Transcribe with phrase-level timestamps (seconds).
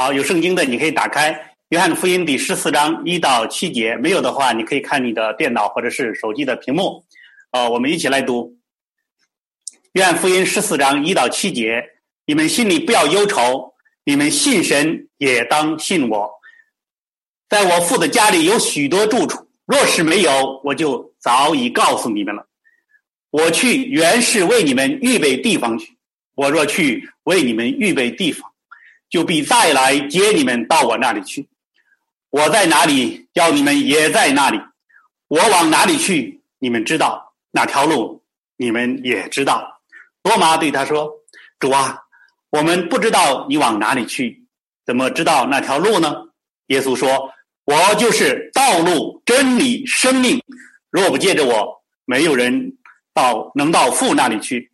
[0.00, 1.30] 好，有圣经的你可以打开
[1.68, 7.04] 《约翰福音》第十四章一到七节，没有的话你可以看你的电脑或者是手机的屏幕。
[7.50, 8.56] 呃，我们一起来读
[9.92, 11.84] 《约翰福音》十四章一到七节。
[12.24, 16.30] 你们心里不要忧愁，你们信神也当信我。
[17.50, 22.46] 在我父的家里有许多住处，若是没有，我就早已告诉你们了。
[23.28, 25.98] 我去原是为你们预备地方去。
[26.36, 28.49] 我若去为你们预备地方，
[29.10, 31.48] 就必再来接你们到我那里去。
[32.30, 34.58] 我在哪里，叫你们也在那里。
[35.28, 38.22] 我往哪里去，你们知道哪条路，
[38.56, 39.82] 你们也知道。
[40.22, 41.10] 多玛对他说
[41.60, 41.98] ：“主啊。”
[42.50, 44.44] 我们不知道你往哪里去，
[44.84, 46.12] 怎么知道那条路呢？
[46.66, 47.32] 耶稣说
[47.64, 50.42] ：“我就是道路、真理、生命。
[50.90, 52.76] 若不借着我，没有人
[53.14, 54.72] 到能到父那里去。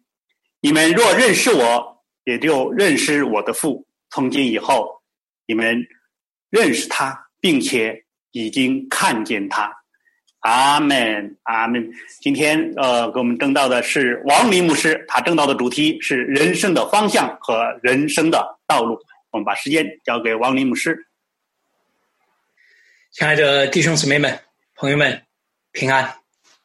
[0.60, 3.85] 你们若认识我，也就认识我的父。
[4.10, 5.01] 从今以后，
[5.46, 5.87] 你们
[6.51, 9.72] 认识他，并且已经看见他。”
[10.41, 11.91] 阿门，阿门。
[12.20, 18.97] 今天呃，给我们争到的是王林牧师，他争到的主题是人生的方向和人生的道路。
[19.33, 20.97] 我们把时间交给王林牧师。
[23.11, 24.39] 亲爱的弟兄姊妹们、
[24.77, 25.20] 朋友们，
[25.73, 26.05] 平安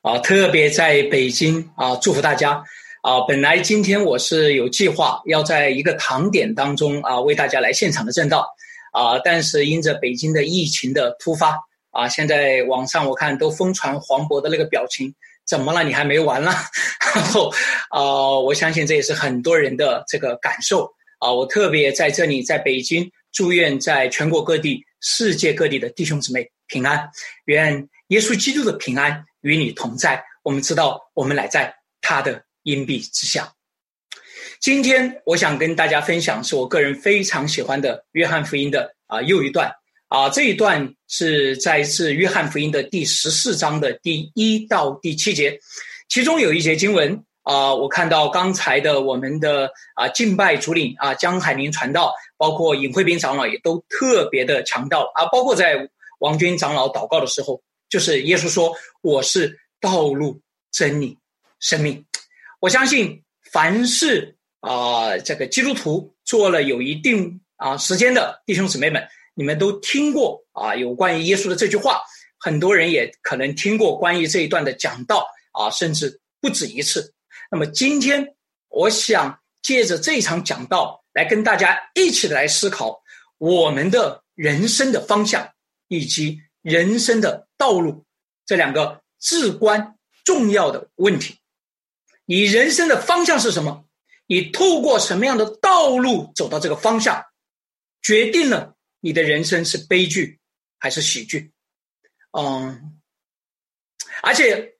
[0.01, 0.19] 啊！
[0.19, 2.63] 特别在北京啊，祝福大家
[3.01, 3.19] 啊！
[3.27, 8.47] 本来今天我是有计划要在一个堂点当中啊，为大家来现场的正道
[8.93, 11.57] 啊，但是因着北京的疫情的突发。
[11.89, 15.13] 啊，现在网上我看都疯传黄渤的那个表情，
[15.45, 15.83] 怎么了？
[15.83, 16.53] 你还没完了？
[17.13, 17.51] 然后，
[17.89, 21.29] 啊，我相信这也是很多人的这个感受啊。
[21.29, 27.09] 我特别在这里，在北京祝愿在全国各地、世界各地的弟兄姊妹平安，
[27.43, 30.23] 愿耶稣基督的平安与你同在。
[30.43, 33.51] 我们知道，我们乃在他的荫蔽之下。
[34.59, 39.71] 今天我想跟大家分享，是我个人非常喜欢的约翰福音的啊又一段。
[40.07, 45.57] 啊，这一段是在自约翰福音的第十四章的第一到第七节，
[46.09, 60.41] 其中有一节经文啊，我看到刚才的我们的啊敬拜主领啊江海明传道，包括尹慧斌长老也都特别的强调啊，包括在王军长老祷告的时候，就是耶稣说我是道路、
[60.73, 61.17] 真理、
[61.61, 62.05] 生命。
[62.61, 69.05] 我相信凡是啊这个基督徒做了有一定啊时间的弟兄姊妹们。
[69.33, 72.01] 你们都听过啊，有关于耶稣的这句话，
[72.37, 77.13] 很多人也可能听过关于这一段的讲道啊，甚至不止一次。
[77.49, 78.35] 那么今天，
[78.67, 83.01] 我想借着这场讲道来跟大家一起来思考
[83.37, 85.49] 我们的人生的方向
[85.87, 88.05] 以及人生的道路
[88.45, 89.95] 这两个至关
[90.25, 91.37] 重要的问题。
[92.31, 93.83] 你人生的方向是什么？
[94.25, 97.25] 你透过什么样的道路走到这个方向，
[98.01, 98.73] 决定了。
[99.01, 100.39] 你的人生是悲剧
[100.79, 101.51] 还是喜剧？
[102.31, 103.01] 嗯，
[104.23, 104.75] 而且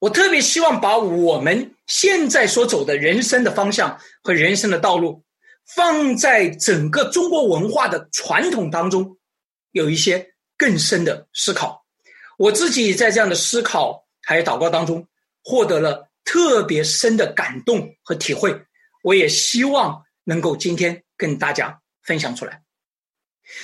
[0.00, 5.22] 我特别希望把我们现在所走的人生的方向和人生的道路，
[5.64, 9.16] 放在整个中国文化的传统当中，
[9.70, 11.86] 有一些更深的思考。
[12.36, 15.06] 我自己在这样的思考还有祷告当中，
[15.44, 18.54] 获得了特别深的感动和体会。
[19.02, 22.60] 我也希望能够今天跟大家分享出来。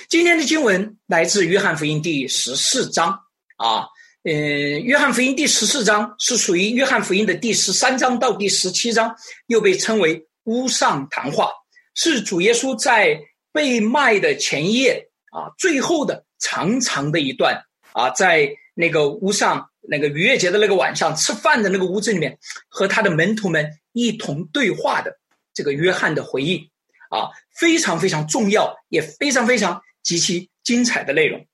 [0.07, 3.09] 今天的经文来自约翰福音第十四章
[3.57, 3.85] 啊，
[4.23, 9.13] 嗯，约翰福音第十四章是属于约翰福音的第十三章到第十七章，
[9.47, 11.51] 又被称为屋上谈话，
[11.95, 13.19] 是主耶稣在
[13.51, 25.17] 被卖的前夜啊，最后的长长的一段啊，在那个屋上那个逾越节的那个晚上吃饭的那个屋子里面，和他的门徒们一同对话的
[25.53, 26.69] 这个约翰的回忆。
[27.09, 27.29] 啊，
[27.59, 31.45] 非常非常重要，也非常非常极其精彩的内容。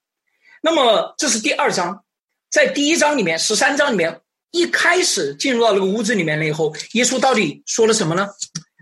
[0.62, 2.06] 那么，这是第二章，
[2.50, 8.30] 在第一章里面，十三章里面，一开始进入到那个屋子里面了以后，耶稣到底说了什么呢？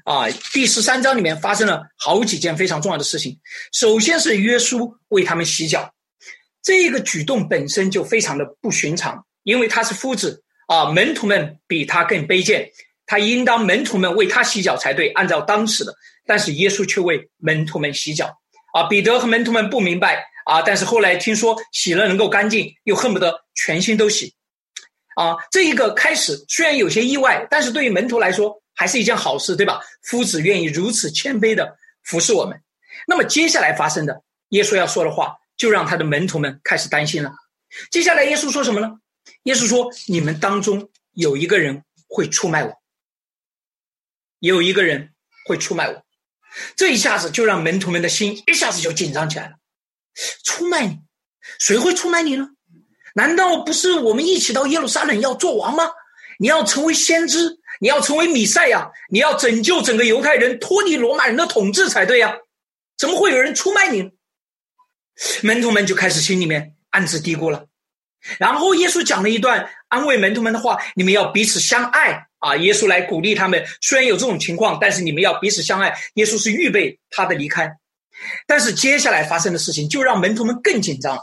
[0.03, 3.39] 啊，第十三章里面发生了好几件非常重要的事情。
[3.73, 5.91] 首先是耶稣为他们洗脚，
[6.61, 12.69] 这个举动本身就非常的不寻常，因为他是夫子啊，门徒们比他更卑贱，
[13.05, 15.95] 他应当门徒们为他洗脚才对，按照当时的。
[16.25, 18.29] 但是耶稣却为门徒们洗脚，
[18.73, 24.35] 啊，彼得和门徒们不明白啊，但是后来听说洗了能够干净，又恨不得全心都洗，
[25.15, 29.79] 啊，这一个开始虽然有些意外，但是对于门徒来说还是一件好事，对吧？
[30.03, 31.73] 夫子愿意如此谦卑的
[32.03, 32.61] 服侍我们，
[33.07, 37.31] 那么接下来发生的耶稣要说的话，就让他的门徒们开始担心了。
[37.89, 38.91] 接下来耶稣说什么呢？
[39.43, 42.73] 耶稣说：“你们当中有一个人会出卖我，
[44.39, 45.13] 有一个人
[45.45, 46.03] 会出卖我。”
[46.75, 49.55] 这一下子就让门徒们的心一下子就紧张起来了。
[50.43, 50.99] 出卖你，
[51.59, 52.49] 谁会出卖你呢？
[53.13, 55.91] 难道不是我们一起到耶路撒冷要做王吗？
[56.39, 62.35] 你要成为先知，你要成为米赛亚，你要拯救整个犹太人，脱离罗马人的统治才对呀？
[62.97, 64.11] 怎么会有人出卖你？
[65.43, 67.67] 门徒们就开始心里面暗自嘀咕了。
[68.39, 73.63] 然后耶稣讲了一段安慰门徒们的话：“你们要彼此相爱啊！”耶稣来鼓励他们。
[73.81, 75.93] 虽然有这种情况，但是你们要彼此相爱。
[76.15, 77.71] 耶稣是预备他的离开，
[78.45, 81.17] 但是接下来发生的事情就让门徒们更紧张。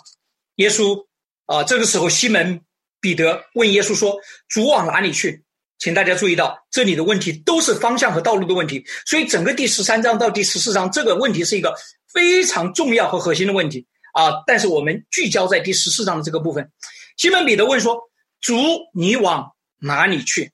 [0.56, 1.04] 耶稣
[1.46, 2.60] 啊，这个时候西门
[3.00, 4.16] 彼得问耶稣说
[4.48, 5.42] ：“主往哪里去？”
[5.78, 8.82] 请大家注意到，这里的问题都是方向和道路的问题。
[9.04, 11.74] 所以整个第十三章到第十四章，这个问题是一个
[12.10, 13.84] 非常重要和核心的问题。
[14.14, 14.42] 啊！
[14.46, 16.72] 但是我们聚焦在第十四章的这个部分。
[17.16, 18.00] 西门彼得问说
[18.40, 18.56] ：“主，
[18.94, 20.52] 你往哪里去？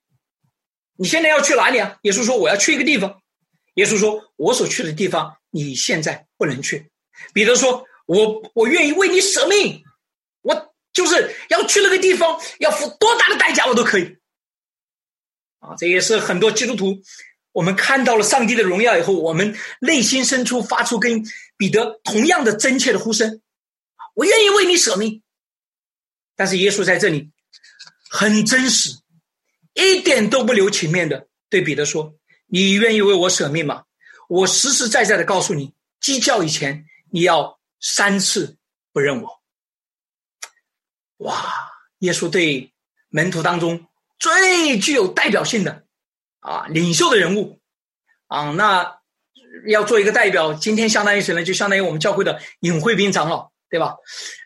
[0.96, 3.20] 你现在要去哪里啊？”耶稣说：“我要去一个地方。”
[3.76, 6.90] 耶稣说：“我所去的地方，你现在不能去。”
[7.34, 9.84] 彼得说：“我我愿意为你舍命，
[10.42, 14.16] 我就是要去那个地方，要付多大的代价我都可以。”
[15.60, 17.02] 啊，这也是很多基督徒。
[17.52, 21.22] 我们看到了上帝的荣耀以后，我们内心深处发出跟
[21.58, 23.42] 彼得同样的真切的呼声。
[24.14, 25.22] 我愿意为你舍命，
[26.36, 27.30] 但是耶稣在这里
[28.10, 28.90] 很真实，
[29.74, 32.14] 一点都不留情面的对彼得说
[32.48, 33.84] ：“你愿意为我舍命吗？
[34.28, 38.56] 我实实在在的告诉你，鸡叫以前你要三次
[38.92, 39.40] 不认我。”
[41.18, 41.68] 哇！
[41.98, 42.72] 耶稣对
[43.10, 43.86] 门徒当中
[44.18, 45.84] 最具有代表性的
[46.38, 47.60] 啊领袖的人物
[48.26, 49.00] 啊，那
[49.68, 51.44] 要做一个代表，今天相当于谁呢？
[51.44, 53.52] 就相当于我们教会的尹慧斌长老。
[53.70, 53.94] 对吧？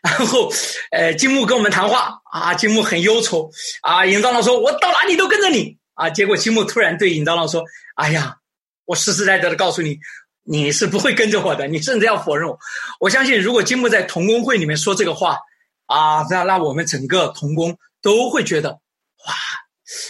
[0.03, 0.51] 然后，
[0.91, 3.49] 呃，金木跟我们谈话啊，金木很忧愁
[3.81, 4.05] 啊。
[4.05, 7.63] 尹长老说：“我到哪里都跟着你啊。”结果金木突然对尹长老说
[7.97, 8.37] ：“哎呀，
[8.85, 9.97] 我实实在在的告诉你，
[10.43, 12.55] 你是不会跟着我的，你甚至要否认我。
[12.99, 15.39] 我相信，如果金木在同工会里面说这个话
[15.87, 19.33] 啊，那那我们整个童工都会觉得，哇，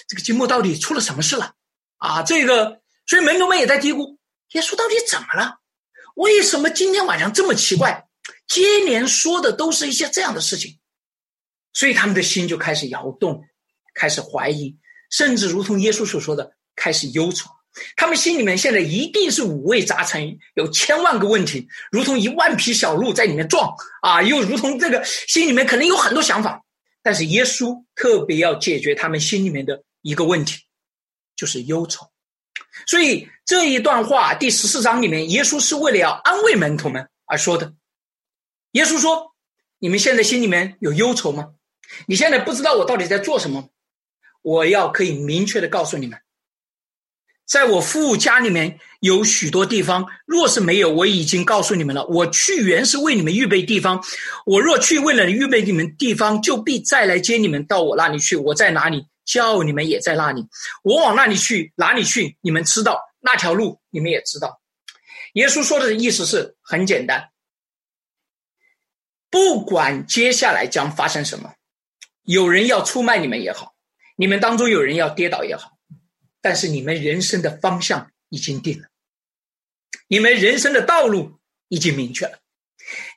[0.10, 1.54] 这个金木到底出了什么事了
[2.00, 2.22] 啊？
[2.22, 4.18] 这个，所以门徒们也在嘀咕：
[4.52, 5.60] 耶稣到底怎么了？
[6.16, 8.04] 为什么今天晚上这么奇怪？”
[8.48, 10.78] 接连说的都是一些这样的事情，
[11.74, 13.44] 所以他们的心就开始摇动，
[13.94, 14.76] 开始怀疑，
[15.10, 17.50] 甚至如同耶稣所说的，开始忧愁。
[17.98, 26.64] 他们心里面现在一定是五味杂陈，有千万个问题，如同一万匹小鹿在里面撞啊，又如同这个心里面可能有很多想法。
[27.04, 30.62] 但是耶稣特别要解决他们心里面的一个问题，
[31.36, 32.10] 就是忧愁。
[32.88, 37.74] 所以这一段话第十四章里面，耶稣是为了要安慰门徒们而说的。
[38.76, 39.32] 耶稣说
[39.80, 41.54] ：“你们现在心里面有忧愁吗？
[42.08, 43.70] 你现在不知道我到底在做什么？
[44.42, 46.20] 我要可以明确的告诉你们，
[47.46, 50.06] 在我父家里面有许多地方。
[50.26, 52.06] 若是没有，我已经告诉你们了。
[52.08, 54.04] 我去原是为你们预备地方。
[54.46, 58.36] 我若去为了预备你们地方，就必再来接你们到我那里去。
[58.36, 60.46] 我在哪里，叫你们也在那里。
[60.84, 64.60] 我往那里去，哪里去，你们知道那条路，你们也知道。”
[65.36, 67.30] 耶稣说的意思是很简单。
[69.36, 71.56] 不管接下来将发生什么，
[72.24, 73.76] 有人要出卖你们也好，
[74.16, 75.74] 你们当中有人要跌倒也好，
[76.40, 78.88] 但是你们人生的方向已经定了，
[80.08, 81.38] 你们人生的道路
[81.68, 82.40] 已经明确了，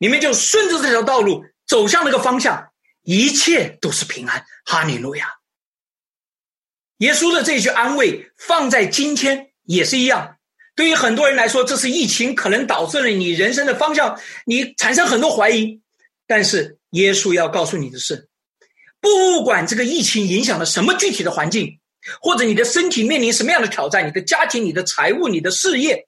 [0.00, 2.72] 你们就顺着这条道路走向那个方向，
[3.02, 4.44] 一切都是平安。
[4.64, 5.28] 哈利路亚！
[6.96, 10.38] 耶稣的这句安慰放在今天也是一样，
[10.74, 15.80] 对于很多人来说，这是疫情可能导致了你人生的方向，你产生很多怀疑。
[16.28, 18.28] 但是耶稣要告诉你的是，
[19.00, 21.80] 不管这个疫情影响了什么具体的环境，
[22.20, 26.06] 或者你的身体面临什么样的挑战，你的家庭、你的财务、你的事业，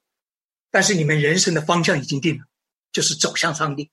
[0.71, 2.45] 但是你们人生的方向已经定了，
[2.93, 3.91] 就是走向上帝。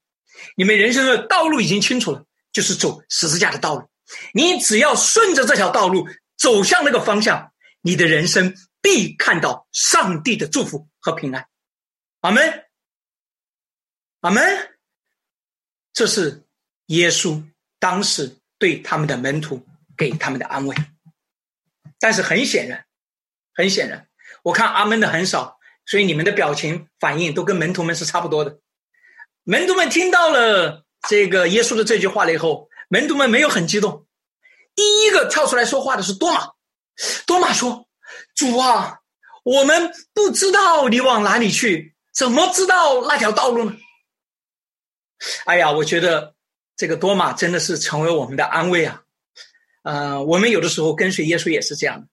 [0.56, 3.88] 你们人生的道路已经清楚了，就是走十字架的道路。
[4.34, 6.06] 你只要顺着这条道路
[6.38, 11.48] 走向那个方向，你的人生必看到上帝的祝福和平安。
[12.20, 12.66] 阿门，
[14.20, 14.77] 阿门。
[15.98, 16.44] 这是
[16.90, 17.44] 耶稣
[17.80, 19.66] 当时对他们的门徒
[19.98, 20.76] 给他们的安慰，
[22.00, 22.86] 但是很显然，
[23.56, 24.08] 很显然，
[24.44, 28.60] 我看阿门的很少，所以你们的表情反应都跟门徒们是差不多的。
[29.44, 34.06] 门徒们听到了这个耶稣的这句话了以后，门徒们没有很激动。
[34.76, 36.52] 第一个跳出来说话的是多马，
[37.26, 37.88] 多马说
[38.38, 39.00] ：“主啊，
[39.44, 43.76] 我们不知道你往哪里去，怎么知道那条道路呢？”
[45.46, 46.36] 哎呀，我觉得
[46.76, 49.02] 这个多马真的是成为我们的安慰啊！
[49.84, 52.08] 呃，我们有的时候跟随耶稣也是这样的，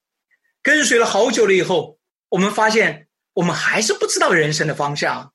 [0.62, 5.32] 跟随了好久了以后，我们发现我们还是不知道人生的方向，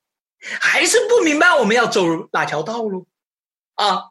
[0.59, 3.07] 还是不明白我们要走哪条道路
[3.75, 4.03] 啊。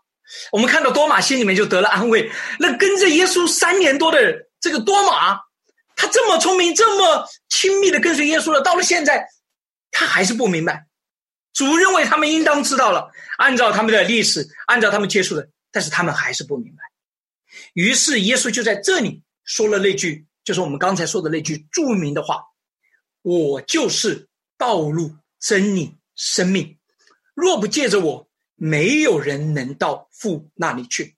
[0.53, 2.31] 我们看到多马心里面就得了安慰。
[2.59, 5.41] 那跟着耶稣三年多的这个多马，
[5.97, 9.27] 他这么聪明，这么亲密的跟随耶稣了，到了现在，
[9.91, 10.87] 他还是不明白。
[11.53, 16.83] 主认为他们应当知道了，按照他们的历史，按照他们接触的，但是他们还是不明白。
[17.75, 22.43] 于是耶稣就在这里说了那句，就是我们刚才说的那句著名的话
[23.23, 26.79] ：“我就是道路、真理、生命，
[27.35, 28.25] 若不借着我。”
[28.61, 31.15] 没有人能到父那里去。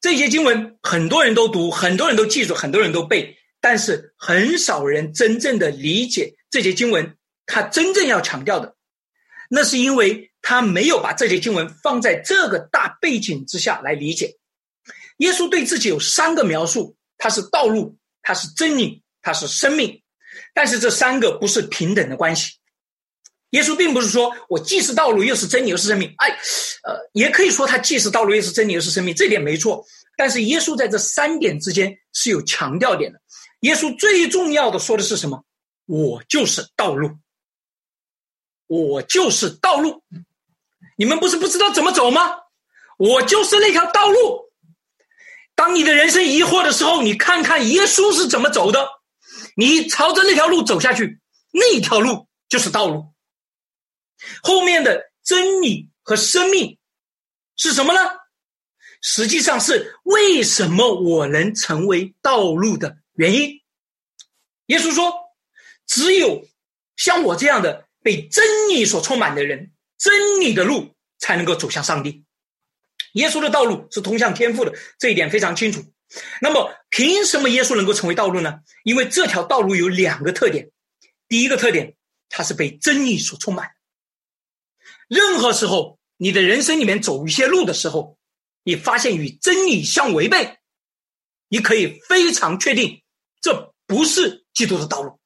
[0.00, 7.16] 这些经文很多人都读，很多人都记住，很多人都背，但是很少人真正的理解这些经文。
[7.46, 8.76] 他真正要强调的，
[9.54, 14.34] 那是因为他没有把这些经文放在这个大背景之下来理解。
[15.18, 20.02] 耶稣对自己有三个描述：他是道路，他是真理，他是生命。
[20.54, 22.54] 但是这三个不是平等的关系。
[23.50, 26.30] 耶稣并不是说我既是道路又是真理又是生命，哎，
[26.84, 29.84] 呃，也可以说他既是道路又是真理又是生命，这点没错。
[30.16, 33.20] 但是耶稣在这三点之间是有强调点的。
[33.60, 35.44] 耶稣最重要的说的是什么？
[35.84, 37.10] 我就是道路，
[38.80, 40.02] 我就是道路。
[40.96, 42.38] 你们不是不知道怎么走吗？
[42.96, 44.50] 我就是那条道路。
[45.54, 48.88] 当你的人生疑惑的时候，你看看耶稣是怎么走的，
[49.56, 53.12] 你朝着那条路走下去，那条路就是道路。
[54.42, 56.78] 后面的真理和生命
[57.56, 58.00] 是什么呢？
[59.02, 63.60] 实际上是为什么我能成为道路的原因。
[64.66, 65.12] 耶稣说
[65.86, 66.46] ：“只有
[66.96, 72.24] 像我这样的被真理所充满的人，真理的路才能够走向上帝。
[73.14, 75.82] 耶稣的道路是通向天赋的，这一点非常清楚。
[76.40, 78.60] 那么，凭什么耶稣能够成为道路呢？
[78.84, 80.70] 因为这条道路有两个特点。
[81.28, 81.94] 第一个特点，
[82.28, 83.70] 它是被真理所充满。”
[85.08, 88.18] 任何时候，你的人生里面走一些路的时候，
[88.62, 90.58] 你发现与真理相违背，
[91.48, 93.02] 你可以非常确定，
[93.40, 95.18] 这不是基督的道路。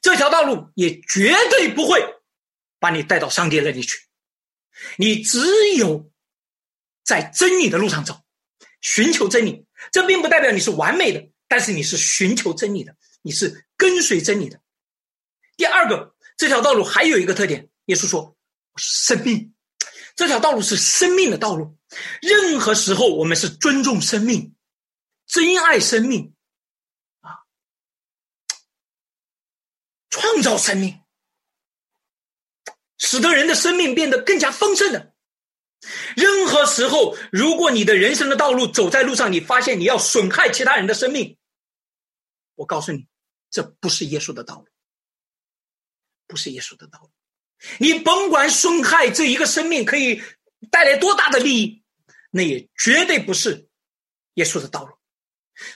[0.00, 2.02] 这条道路也绝对不会
[2.78, 3.98] 把你带到上帝那里去。
[4.96, 5.40] 你只
[5.76, 6.10] 有
[7.04, 8.22] 在真理的路上走，
[8.80, 9.66] 寻求真理。
[9.92, 14.60] 这并不代表你是完美的，但是你是寻求真理的，你是跟随真理的。
[15.56, 18.34] 第二个，这条道路还有一个特点，耶稣说。
[18.80, 19.52] 生命，
[20.14, 21.76] 这条道路是生命的道路。
[22.22, 24.54] 任何时候，我们是尊重生命、
[25.26, 26.32] 珍爱生命，
[30.20, 31.00] 创造生命，
[32.98, 35.14] 使得人的生命变得更加丰盛的。
[36.16, 41.38] 任何时候，如果你的人生的道路走在路上，你发现你要损害其他人的生命，
[42.56, 43.06] 我告诉你，
[43.48, 44.66] 这不是耶稣的道路，
[46.26, 47.10] 不是耶稣的道路。
[47.78, 50.20] 你甭管损害这一个生命可以
[50.70, 51.82] 带来多大的利益，
[52.30, 53.68] 那也绝对不是
[54.34, 54.96] 耶稣的道路。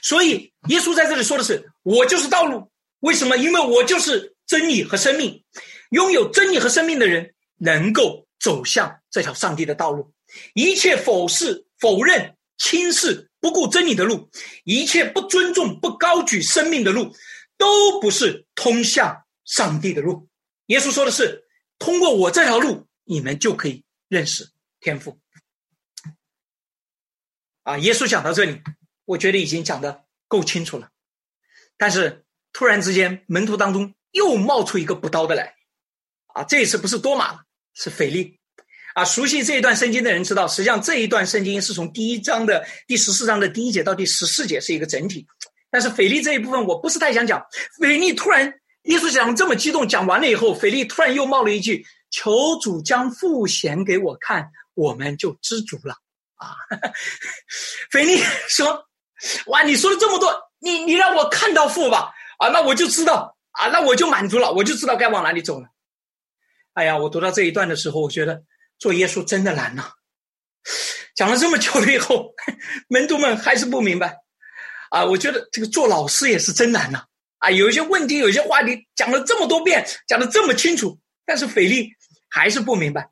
[0.01, 2.69] 所以，耶稣在这里说的是：“我就是道路。”
[2.99, 3.35] 为什么？
[3.35, 5.43] 因为我就是真理和生命。
[5.89, 10.13] 拥有真理和生命的人，能够走向这条上帝的道路。
[10.53, 14.29] 一切否视、否认、轻视、不顾真理的路，
[14.63, 17.15] 一切不尊重、不高举生命的路，
[17.57, 20.27] 都不是通向上帝的路。
[20.67, 21.41] 耶稣说的是。
[21.79, 25.19] 通过我这条路，你们就可以认识天赋。
[27.63, 28.61] 啊，耶稣讲到这里，
[29.03, 30.89] 我觉得已经讲的够清楚了。
[31.75, 32.23] 但是
[32.53, 35.53] 突然之间，门徒当中又冒出一个补刀的来。
[36.33, 37.41] 啊，这一次不是多马了，
[37.75, 38.39] 是腓力。
[38.95, 45.27] 啊，熟悉这一段圣经的人知道，实际上这一段圣经是从第一章的第十四章的第一节到第十四节是一个整体。
[45.69, 47.45] 但是腓力这一部分我不是太想讲。
[47.79, 48.53] 腓力突然。
[48.83, 55.95] 耶稣讲这么激动，讲完了以后，腓力突然又冒了一句：“求主将父显给我看，我们就知足了。”
[56.35, 56.51] 啊，
[57.89, 58.85] 腓力说
[59.47, 65.67] ：“哇，你说了这么多，你你让我看到父吧，啊，那我就知道，啊，那我就满足了，我就知道该往哪里走了。”
[66.73, 68.43] 哎呀，我读到这一段的时候，我觉得
[68.77, 69.91] 做耶稣真的难呐。
[71.15, 72.33] 讲了这么久了以后，
[72.89, 74.17] 门徒们还是不明白。
[74.89, 77.05] 啊，我觉得这个做老师也是真难呐。
[77.37, 81.91] 啊，有一些问题，有一些话题讲了这么多遍，讲的这么清楚，但是腓力
[82.29, 83.09] 还是不明白，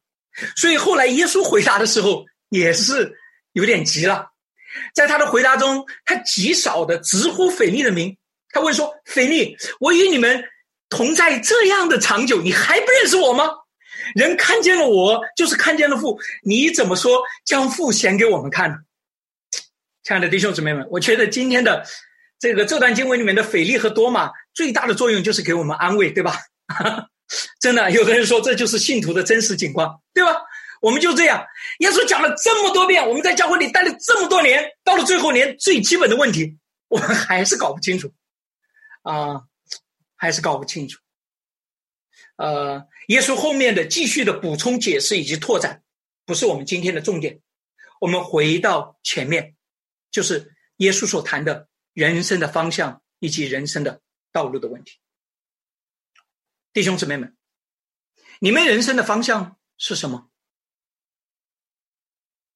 [0.55, 3.13] 所以后来耶稣回答的时候也是
[3.51, 4.25] 有点急了，
[4.95, 8.17] 在他的回答中，他极少的直呼腓力的名，
[8.53, 10.43] 他问说：“腓力，我与你们
[10.89, 13.49] 同在这样的长久，你还不认识我吗？
[14.15, 18.75] 人看见了我，就是看见了父，你怎么说将父显给我们看呢？”
[20.03, 21.85] 亲爱的弟兄姊妹们，我觉得今天的。
[22.39, 26.39] 这个这段经文里面的腓力和多马最大的作用就是给我们安慰，对吧？
[27.61, 30.41] 真的，有的人说这就是信徒的真实景观，对吧？
[30.81, 31.45] 我们就这样，
[31.81, 38.11] 耶稣讲了这么多遍，我们在教会里待了这么多年，到了最后连最基本的问题，我们还是搞不清楚，
[39.01, 39.47] 啊，
[40.15, 40.99] 还是搞不清楚。
[42.35, 45.83] 呃，耶稣后面的继续的补充解释以及拓展，
[46.25, 47.41] 不是我们今天的重点。
[47.99, 49.55] 我们回到前面，
[50.09, 54.99] 就是耶稣所谈的人生的方向以及人生的道路的问题。
[56.73, 57.37] 弟兄姊妹们，
[58.39, 60.31] 你们人生的方向是什么？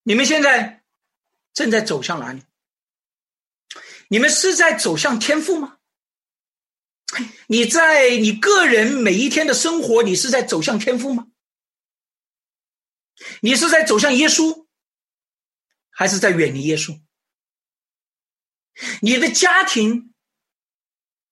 [0.01, 0.83] 你们现在
[1.53, 2.43] 正在走向哪里？
[4.07, 5.74] 你们是在走向天赋吗？
[7.47, 11.27] 你在你个人每一天的生活，你是在走向天赋吗？
[13.41, 14.67] 你是在走向耶稣，
[15.89, 17.01] 还是在远离耶稣？
[19.01, 20.13] 你的家庭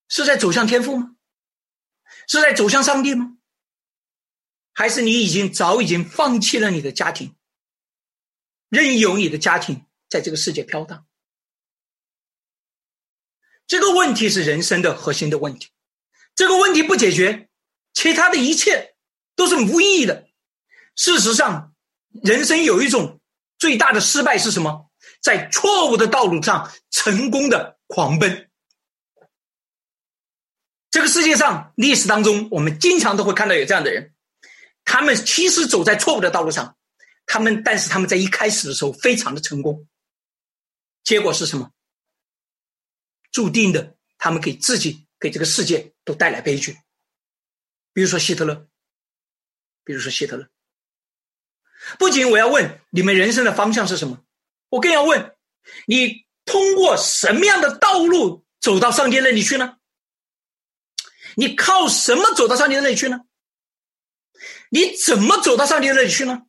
[0.08, 1.18] 是在走向天赋吗？
[2.28, 3.38] 是在走向上帝吗？
[4.72, 7.36] 还是你已经早已经放弃了你的家庭，
[8.70, 11.06] 任由你的家庭在这个世界飘荡？
[13.68, 15.73] 这个问题是人生的核心的问题。
[16.36, 17.50] 这个问题不解决，
[17.94, 18.96] 其他的一切
[19.36, 20.28] 都是无意义的。
[20.96, 21.74] 事实上，
[22.24, 23.20] 人生有一种
[23.58, 24.90] 最大的失败是什么？
[25.22, 28.50] 在错误的道路上成功的狂奔。
[30.92, 34.14] 这个世界上历史当中，我们经常都会看到有这样的人，
[34.86, 36.78] 他们其实走在错误的道路上，
[37.26, 39.88] 他们但是他们在一开始的时候非常的成功，
[41.04, 41.72] 结果是什么？
[43.32, 45.08] 注定的，他们给自己。
[45.24, 46.78] 给这个世界都带来悲剧，
[47.94, 48.68] 比如说希特勒，
[49.86, 50.50] 比如说希特勒。
[51.98, 54.26] 不仅我要问你们人生的方向是什么，
[54.68, 55.34] 我更要问
[55.88, 59.78] 你通过什么样的道路走到上帝那里去呢？
[61.38, 63.22] 你靠什么走到上帝那里去呢？
[64.72, 66.48] 你怎么走到上帝那里去呢？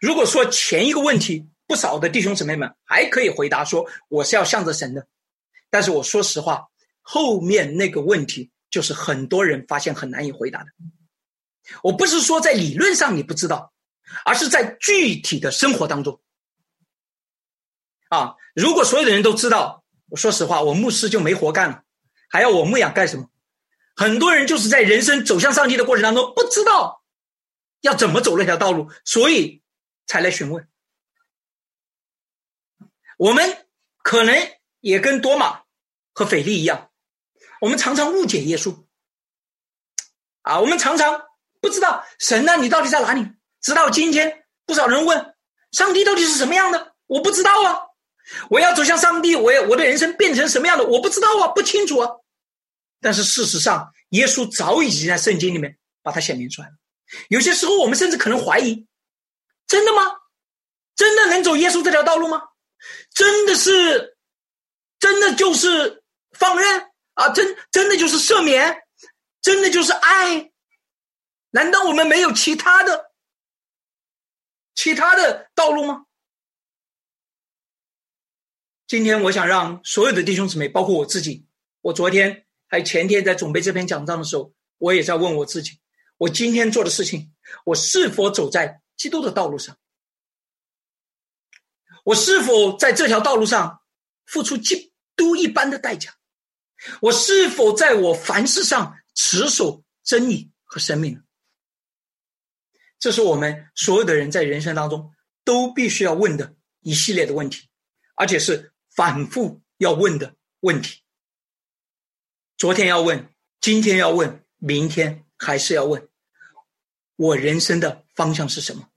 [0.00, 5.06] 如果说前一个问题，不少的弟兄姊妹们还可以回答说我是要向着神的，
[5.68, 6.70] 但是我说实话。
[7.08, 10.70] 后面那个问题就是很多人发现很难以回答的。
[11.84, 13.72] 我不是说在理论上你不知道，
[14.24, 16.20] 而是在具体的生活当中。
[18.08, 21.84] 啊，如果所有的人都知道，我说实话，我牧师就没活干了，
[22.28, 23.30] 还要我牧养干什么？
[23.94, 27.04] 很多人就是在人生走向上帝的过程当中，不知道
[27.82, 29.62] 要怎么走那条道路，所以
[30.06, 30.68] 才来询问。
[33.16, 33.66] 我们
[34.02, 34.36] 可能
[34.80, 35.62] 也跟多马
[36.12, 36.85] 和斐利一样。
[37.60, 38.84] 我们常常误解耶稣，
[40.42, 41.22] 啊，我们常常
[41.60, 43.26] 不知道神呢，你到底在哪里？
[43.60, 45.34] 直到今天，不少人问
[45.72, 46.94] 上帝到底是什么样的？
[47.06, 47.80] 我不知道啊！
[48.50, 50.84] 我要走向上帝，我要我的人生变成什么样的？
[50.84, 52.10] 我不知道啊，不清楚啊。
[53.00, 56.74] 但是事实上，耶稣早已经在圣经里面把它显明出来了。
[57.28, 58.86] 有些时候，我们甚至可能怀疑：
[59.66, 60.02] 真的吗？
[60.96, 62.42] 真的能走耶稣这条道路吗？
[63.14, 64.16] 真的是，
[64.98, 66.90] 真的就是放任？
[67.16, 68.84] 啊，真真的就是赦免，
[69.40, 70.52] 真的就是爱，
[71.50, 73.12] 难道我们没有其他的、
[74.74, 76.04] 其他的道路吗？
[78.86, 81.46] 今天我想让所有的弟兄姊妹，包括我自己，
[81.80, 85.80] 我昨天还前天在准备这篇讲章的时候，我也在问我自己：
[86.18, 89.76] 我今天做的事情，我是否走在基督的道路上？
[92.04, 93.82] 我是否在这条道路上
[94.26, 96.14] 付出基督一般的代价？
[97.00, 101.22] 我是否在我凡事上持守真理和生命？
[102.98, 105.12] 这是我们所有的人在人生当中
[105.44, 107.68] 都必须要问的一系列的问题，
[108.14, 111.02] 而且是反复要问的问题。
[112.56, 116.08] 昨天要问，今天要问，明天还是要问。
[117.16, 118.88] 我人生的方向是什么？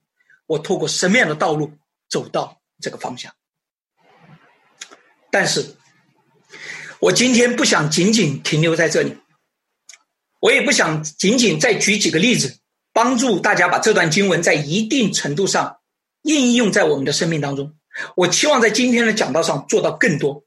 [0.45, 3.33] 我透过什么样的道路走到这个方向？
[5.31, 5.75] 但是。
[7.01, 9.15] 我今天不想仅仅停留在这里，
[10.41, 12.57] 我也不想仅仅再举几个例子，
[12.91, 15.77] 帮助大家把这段经文在一定程度上
[16.23, 17.73] 应用在我们的生命当中。
[18.17, 20.43] 我期望在今天的讲道上做到更多。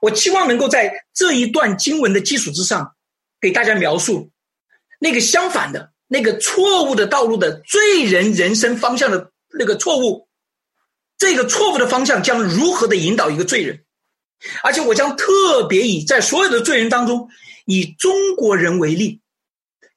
[0.00, 2.94] 我期望能够在这一段经文的基础之上，
[3.40, 4.30] 给大家描述
[5.00, 10.28] 那个相反的、那个错误的道路的罪人人生方向的那个错误，
[11.18, 13.84] 这个错误的方向将如何的引导一个罪人。
[14.62, 17.28] 而且我将特别以在所有的罪人当中，
[17.64, 19.20] 以中国人为例，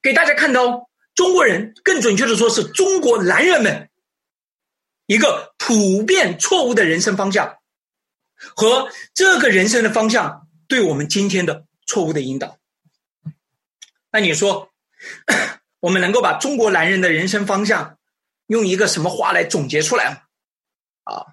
[0.02, 3.90] 给大家看到中国人，更准确的说是中国男人们
[5.06, 7.58] 一个普遍错误的人生方向，
[8.56, 12.58] 和这个人生的方向对我们今天的错误的引导。
[14.12, 14.72] 那你说，
[15.80, 17.98] 我们能够把中国男人的人生方向
[18.48, 20.18] 用一个什么话来总结出来吗？
[21.04, 21.26] 啊，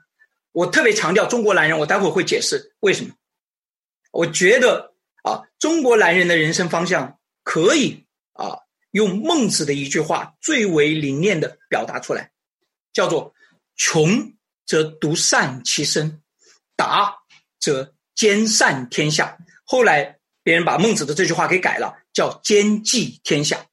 [0.59, 3.15] 我特别强调中国男人，我待会儿会解释为什么。
[4.11, 4.93] 我觉得
[5.23, 8.59] 啊，中国男人的人生方向可以啊，
[8.91, 12.33] 用孟子的一句话最为凝练的表达出来，
[12.93, 13.33] 叫做
[13.79, 14.33] “穷
[14.67, 16.21] 则独善其身，
[16.75, 17.15] 达
[17.61, 19.39] 则兼善天下”。
[19.63, 23.65] 后来别人把孟子的这句话给改了，叫“兼济天下”。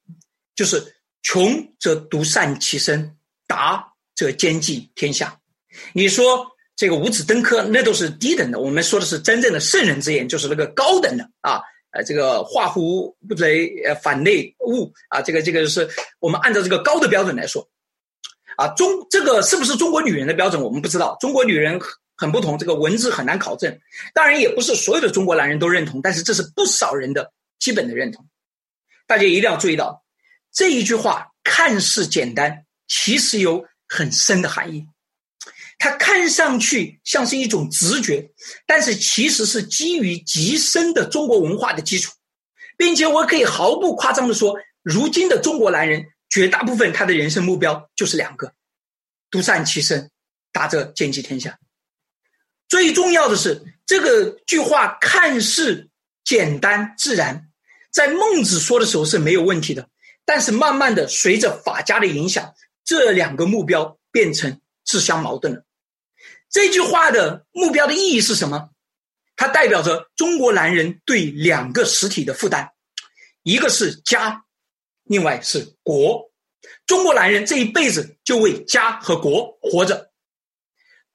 [0.54, 3.18] 就是穷则独善其身，
[3.48, 5.36] 达则兼济天下。
[5.92, 6.46] 你说
[6.76, 8.60] 这个五子登科，那都是低等的。
[8.60, 11.60] 我们说的是真正的圣人之言，就是那个高等的啊。
[11.92, 15.22] 呃，这个化乎不贼，呃，反内物啊。
[15.22, 15.88] 这个这个是
[16.20, 17.66] 我们按照这个高的标准来说
[18.56, 18.68] 啊。
[18.74, 20.62] 中这个是不是中国女人的标准？
[20.62, 21.16] 我们不知道。
[21.18, 21.80] 中国女人
[22.14, 23.78] 很不同，这个文字很难考证。
[24.12, 28.28] 当然，也不是所有的中国男人都认同，但是这是不少人的基本的认同。
[29.06, 30.04] 大家一定要注意到。
[30.52, 34.86] 这一句话看似简单，其实有很深的含义。
[35.78, 38.30] 它看上去像是一种直觉，
[38.66, 42.12] 但是其实是基于极深的中国文化的基础，
[42.76, 48.52] 并且我可以毫不夸张的说，如今的中国男人绝大部分他的人生目标就是两个：
[49.30, 50.10] 独善其身，
[50.52, 51.58] 达则兼济天下。
[52.68, 55.88] 最重要的是，这个句话看似
[56.24, 57.48] 简单自然，
[57.92, 59.88] 在孟子说的时候是没有问题的。
[60.24, 62.52] 但是慢慢的，随着法家的影响，
[62.84, 65.62] 这两个目标变成自相矛盾了。
[66.56, 68.70] 这句话的目标的意义是什么？
[69.36, 72.66] 它代表着中国男人对两个实体的负担，
[73.42, 74.42] 一个是家，
[75.04, 76.30] 另外是国。
[76.86, 80.10] 中国男人这一辈子就为家和国活着，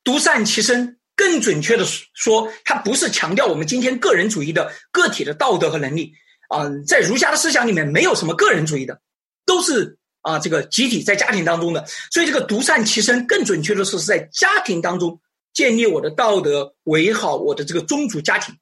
[0.04, 1.00] 独善其身。
[1.16, 6.14] 更准确的说，他不是强调我们今天个人主义的个体的道德和能力。
[6.50, 9.02] 啊，在儒家的思想里面，没有什么个人主义的，
[9.44, 11.84] 都是啊，这个集体在家庭当中的。
[12.12, 15.20] 所以，这个独善其身，更准确的是是在家庭当中
[15.54, 18.56] 建立我的道德，维好我的这个宗族家庭，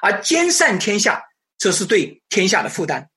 [0.00, 1.22] 而兼善天下，
[1.58, 3.08] 则是对天下的负担。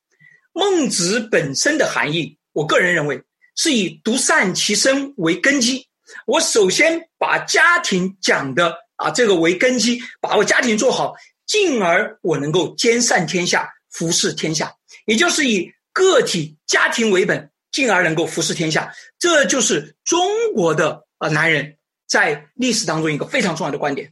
[0.53, 3.21] 孟子本身的含义，我个人认为
[3.55, 5.88] 是以独善其身为根基。
[6.27, 11.13] 我首先把家庭讲的啊，这个为根基，把我家庭做好，
[11.45, 13.71] 进而我能够兼善天下。
[13.91, 18.93] 服侍天下，也就是以个体家庭为本，进而能够服侍天下。
[19.17, 20.19] 这就是中
[20.53, 21.74] 国的呃男人
[22.08, 24.12] 在历史当中一个非常重要的观点。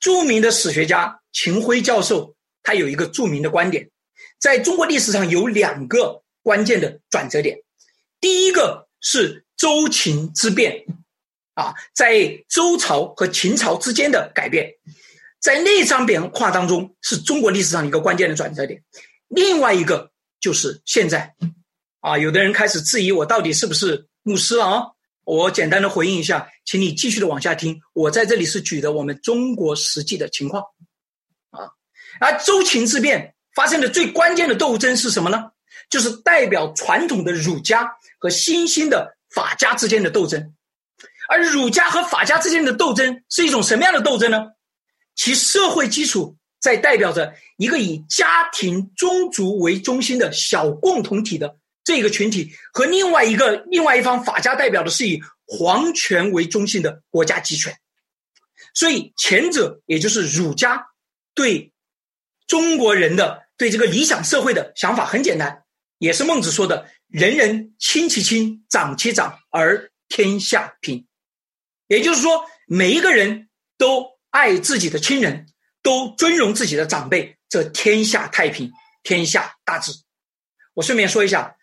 [0.00, 3.90] 著名的史学家秦晖教授，他有一个著名的观点，
[4.38, 7.58] 在中国历史上有两个关键的转折点。
[8.20, 10.84] 第一个是周秦之变，
[11.54, 14.72] 啊，在周朝和秦朝之间的改变。
[15.40, 18.82] 在那张变化当中，是中国历史上一个关键的转折点。
[19.28, 21.32] 另外一个就是现在，
[22.00, 24.82] 啊，有的人开始质疑我到底是不是牧师了啊？
[25.28, 27.78] 我简单的回应一下，请你继续的往下听。
[27.92, 30.62] 我在这里是举的我们中国实际的情况，
[31.50, 31.68] 啊，
[32.18, 35.50] 而周秦之变发生的最关键的斗争是什么呢？
[35.90, 40.54] 就是代表传统的儒家和新兴的法家之间的斗争。
[41.28, 44.46] 而儒家和法家之间的斗争是一种什么样的斗争呢？
[45.14, 57.74] 其社会基础在代表着一个以家庭宗族为中心的小共同体的这个群体，和另外一个另外一方法家代表的是以皇权为中心的国家集权。
[58.74, 60.86] 所以前者也就是儒家
[61.34, 61.72] 对
[62.46, 65.62] 中国人的对这个理想社会的想法很简单，
[65.96, 71.06] 也是孟子说的“人人亲其亲，长其长，而天下平”。
[71.88, 73.48] 也就是说，每一个人
[73.78, 74.18] 都。
[74.30, 75.46] 爱自己的亲人，
[75.82, 78.70] 都尊荣自己的长辈，这天下太平，
[79.02, 79.90] 天下大治。
[80.74, 81.56] 我顺便说一下，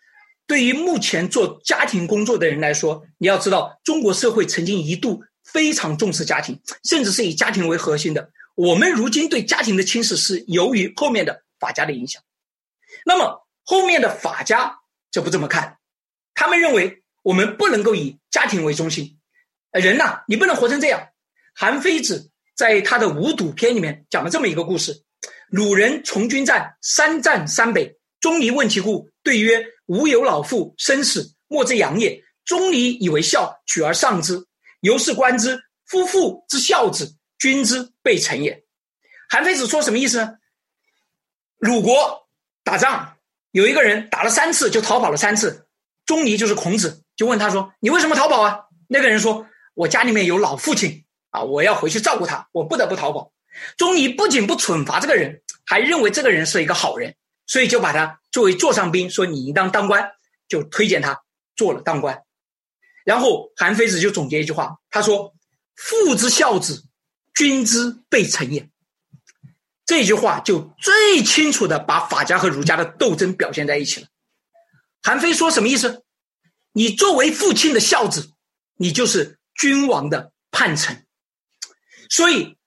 [0.46, 8.30] 对于目前做家庭工作的人来说，你要知道，中国社会曾经一度非常重视家庭，甚至是以家庭为核心的。
[8.54, 12.22] 我们如今对家庭的轻视，是由于后面的法家的影响。
[13.04, 14.78] 那么后面的法家
[15.10, 15.78] 就不这么看，
[16.34, 19.18] 他们认为我们不能够以家庭为中心，
[19.72, 21.08] 人呐，你不能活成这样。
[21.54, 22.30] 韩非子。
[22.56, 25.02] 在他的《五堵篇》里面讲了这么一个故事：
[25.50, 27.98] 鲁人从军战，三战三北。
[28.18, 34.46] 钟离问其故，对曰：“吾有老父生死，莫之养也。”钟离以为孝，取而上之。
[34.80, 38.64] 由是观之，夫妇之孝子，君之备臣也。
[39.28, 40.34] 韩非子说什么意思呢？
[41.58, 42.28] 鲁国
[42.62, 43.16] 打仗，
[43.50, 45.66] 有一个人打了三次就逃跑了三次。
[46.04, 51.42] 钟离就是孔子，就问他说：“你为什么逃跑啊？”那个人说：“我家里面有老父亲。”啊！
[51.42, 53.30] 我要回去照顾他，我不得不逃跑。
[53.76, 57.14] 钟离不仅不惩罚这个人，还认为这个人是一个好人，
[57.46, 60.10] 所以就把他作为座上宾，说你应当当官，
[60.48, 61.22] 就推荐他
[61.54, 62.22] 做了当官。
[63.04, 65.34] 然后韩非子就总结一句话，他说
[65.76, 66.84] ：“父之孝子，
[67.34, 68.68] 君之备臣也。”
[69.86, 74.08] 这句话就最清楚的把法家和儒家的斗争表现在一起了。
[75.00, 76.02] 韩非说什么意思？
[76.72, 78.32] 你作为父亲的孝子，
[78.74, 81.06] 你就是君王的叛臣，
[82.10, 82.58] 所以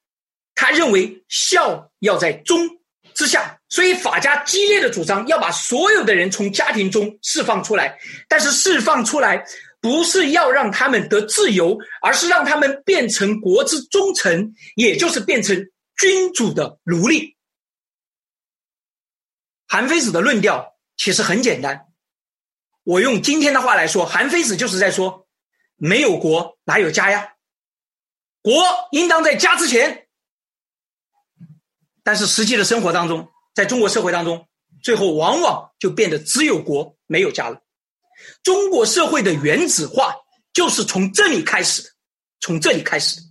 [0.55, 2.79] 他认为孝要在忠
[3.13, 3.58] 之下。
[3.69, 9.45] 所以法家激烈的主张要把所有的人从家庭中释放出来，但是释放出来
[9.79, 15.55] 不是要让他们得自由，而是让他们变成国之忠臣，也就是变成
[15.95, 17.37] 君主的奴隶。
[19.67, 21.85] 韩非子的论调其实很简单。
[22.83, 25.27] 我用今天的话来说，韩非子就是在说，
[25.75, 27.33] 没有国哪有家呀？
[28.41, 30.07] 国应当在家之前。
[32.03, 34.47] 但是实际的生活当中，在中国社会当中，
[34.81, 37.59] 最后往往就变得只有国没有家了。
[38.43, 40.13] 中国社会的原子化
[40.53, 41.89] 就是从这里开始的，
[42.41, 43.23] 从这里开始的。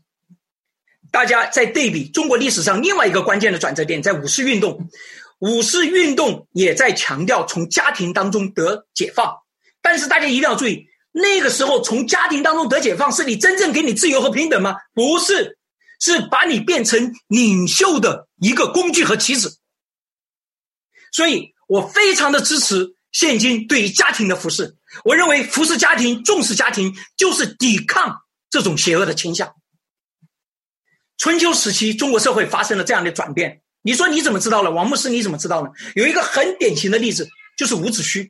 [1.10, 4.90] 大家在对比中国历史上另外一个关键的转折点，在五四运动，
[5.38, 9.34] 五四运动也在强调从家庭当中得解放。
[9.80, 14.76] 但是大家一定要注意，那个时候从家庭当中得解放，是你真正给你自由和平等吗？
[14.92, 15.56] 不是，
[16.00, 19.58] 是把你变成领袖的一个工具和棋子。
[21.12, 24.76] 所以我非常的支持现今对于家庭的服侍。
[25.04, 29.54] 我认为服侍家庭、重视家庭，就是抵抗这种邪恶的倾向。
[31.18, 33.60] 春秋时期，中国社会发生了这样的转变。
[33.82, 34.70] 你说你怎么知道了？
[34.70, 35.68] 王牧师你怎么知道呢？
[35.94, 38.28] 有一个很典型的例子，就是伍子胥。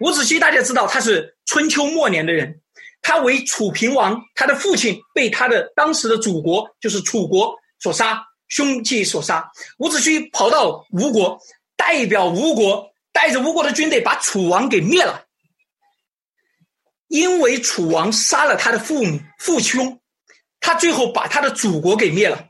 [0.00, 2.60] 伍子胥大家知道，他是春秋末年的人，
[3.02, 9.50] 他为楚平王，他的父亲被他的当时的祖国就是楚国所杀，兄弟所杀。
[9.78, 11.38] 伍子胥跑到吴国，
[11.80, 15.24] 代表吴国，带着吴国的军队把楚王给灭了。
[17.08, 19.98] 因为楚王杀了他的父母父兄，
[20.60, 22.46] 他最后把他的祖国给灭了。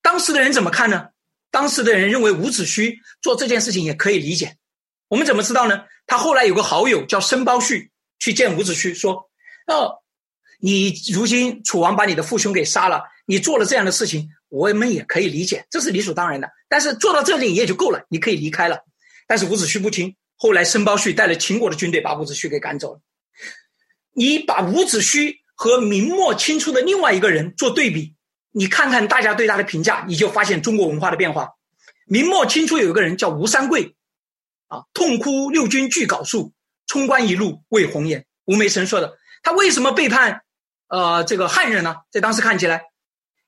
[0.00, 1.08] 当时的人怎么看呢？
[1.50, 4.56] 当时的人认为伍子胥做这件事情也可以理解。
[5.08, 5.84] 我们怎么知道呢？
[6.06, 9.28] 他后来有个好友叫申包胥，去见伍子胥说
[9.66, 9.98] ：“哦，
[10.60, 16.50] 你如今楚王把你的父兄给杀了，你做了这样的事情，我们也可以理解，这是理所当然的。
[16.68, 18.84] 但是做到这里也就够了，你可以离开了。”
[19.26, 23.00] 但是伍子胥不听，后来申包胥带了秦国的军队把伍子胥给赶走了。
[24.12, 28.14] 你把伍子胥和明末清初的另外一个人做对比，
[28.50, 31.48] 你看看大家对他的评价，你就发现中国文化的变化。
[32.04, 33.96] 明末清初有一个人叫吴三桂。
[34.68, 34.84] 啊！
[34.94, 36.54] 痛哭六军俱缟素，
[36.86, 38.24] 冲冠一怒为红颜。
[38.46, 40.40] 吴梅生说的，他为什么背叛，
[40.88, 41.96] 呃，这个汉人呢？
[42.10, 42.84] 在当时看起来，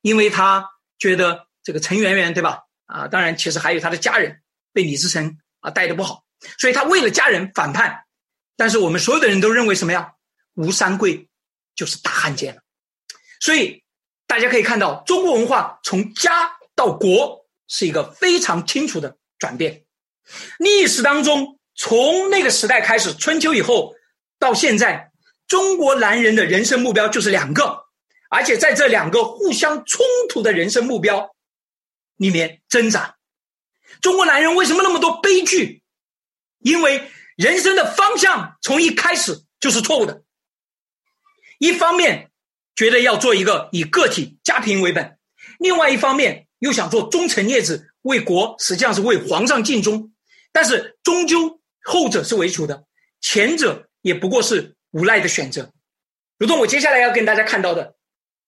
[0.03, 0.69] 因为他
[1.11, 2.61] 觉得这个陈圆圆，对吧？
[2.87, 4.40] 啊，当然，其实还有他的家人
[4.73, 6.25] 被李自成啊带的不好，
[6.59, 8.05] 所以他为了家人反叛。
[8.57, 10.12] 但是我们所有的人都认为什么呀？
[10.55, 11.29] 吴三桂
[11.75, 12.62] 就是大汉奸了。
[13.40, 13.83] 所以
[14.27, 19.85] 大家可以看到，中国文化从家到国是一个非常清楚的转变。
[20.59, 23.95] 历史当中，从那个时代开始，春秋以后
[24.38, 25.11] 到现在，
[25.47, 27.84] 中国男人的人生目标就是两个，
[28.35, 31.37] 而且在这两个互相冲突的人生目标
[32.16, 33.14] 里面挣扎。
[34.01, 35.85] 中国男人为什么那么多悲剧？
[36.59, 40.25] 因为人生的方向从一开始就是错误的。
[41.59, 42.33] 一方面
[42.75, 45.16] 觉得要做一个以个体家庭为本，
[45.61, 50.12] 另外一方面又想做忠臣烈子，为国实际上是为皇上尽忠。
[50.51, 52.85] 但是终究后者是为主的，
[53.20, 55.73] 前者也不过是无奈的选择。
[56.37, 57.94] 如同我接下来要跟大家看到的，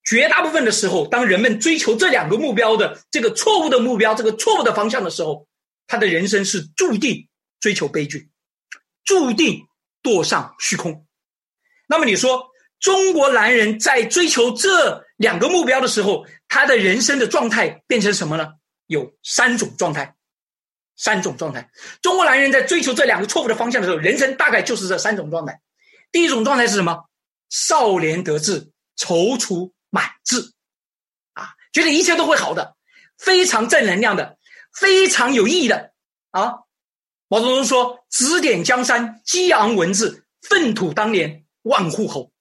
[0.07, 5.45] 绝大部分的时候，当人们追求这两个目标的这个错误的目标、这个错误的方向的时候，
[5.85, 7.27] 他的人生是注定
[7.59, 8.29] 追求悲剧，
[9.03, 9.67] 注定
[10.01, 11.05] 堕上虚空。
[11.89, 12.47] 那么你说，
[12.79, 18.53] 中国男人在追求这两个目标的时候，他的人生的状态变成什么呢？
[18.85, 20.15] 有三种状态。
[20.99, 21.69] 三种状态，
[22.01, 25.61] 中国男人在追求这两个错误的方向的时候，人生大概就是这三种状态。
[26.11, 27.05] 第一种状态是什么？
[27.51, 30.53] 少年得志，踌躇满志，
[31.33, 32.77] 啊，觉得一切都会好的，
[33.17, 34.37] 非常正能量的，
[34.71, 35.91] 非常有意义的
[36.29, 36.59] 啊。
[37.27, 42.31] 毛泽东说：“指点江山，激昂文字，粪土当年万户侯。”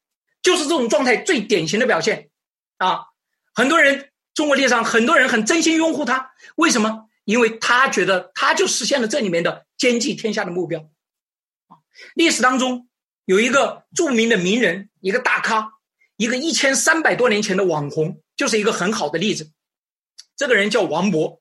[0.42, 2.29] 就是这种状态最典型的表现
[2.77, 3.07] 啊。
[3.55, 7.09] 很多人，中国历史上很多人很真心拥护他，为什么？
[7.25, 10.88] 因为他觉得他就实现了这里面的兼济天下的目标，
[12.14, 12.88] 历史当中
[13.25, 15.73] 有一个著名的名人，一个大咖，
[16.16, 19.50] 一个一千三百多年前的网红，就是一个很好的例子。
[20.37, 21.40] 这个人叫王勃，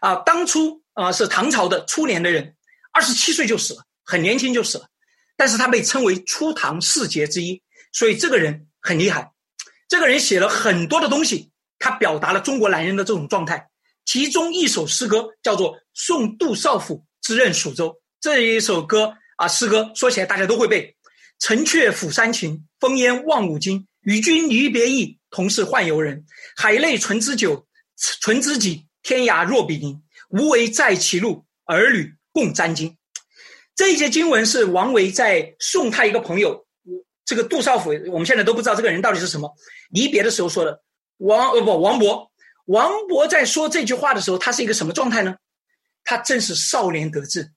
[0.00, 2.56] 啊，当初啊是唐朝的初年的人，
[2.92, 4.88] 二十七岁就死了，很年轻就死了。
[5.36, 9.32] 但是他被称为初唐四杰之一，所以这个人很厉害。
[9.88, 13.70] 这个人写了很多的东西，他表达了中国男人的这种状态。
[14.04, 17.88] 其中一首诗歌叫做《送杜少府之任蜀州》，
[18.20, 20.96] 这一首歌啊，诗歌说起来大家都会背
[21.40, 23.88] ：“城阙辅三秦，风烟望五津。
[24.02, 26.24] 与君离别意，同是宦游人。
[26.56, 30.00] 海内存知酒，存知己，天涯若比邻。
[30.28, 32.94] 无为在歧路，儿女共沾巾。”
[33.74, 36.66] 这一节经文是王维在送他一个朋友，
[37.24, 39.50] 这个杜少府，我们现在都不知道这个人到底是什么。
[39.90, 40.82] 离别的时候说的，
[41.16, 42.28] 王呃不王勃，
[42.66, 45.34] 王勃在说这句话的时候，他是一个什么状态呢？
[46.04, 47.50] 他正是少年得志，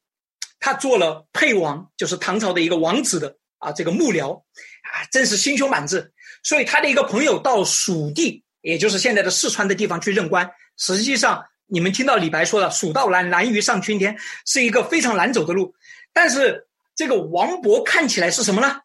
[0.60, 6.12] 他做了沛王，就是唐朝的一个王子的啊这个幕僚，啊真是心胸满志。
[6.44, 10.50] 所以他的一个朋友到蜀地，也就是现在的四川的地方去任官。
[10.78, 15.74] 实际上，你们听到李白说的“蜀道难，难于上青天”，是一个非常难走的路。
[16.12, 18.82] 但是这个王勃看起来是什么呢？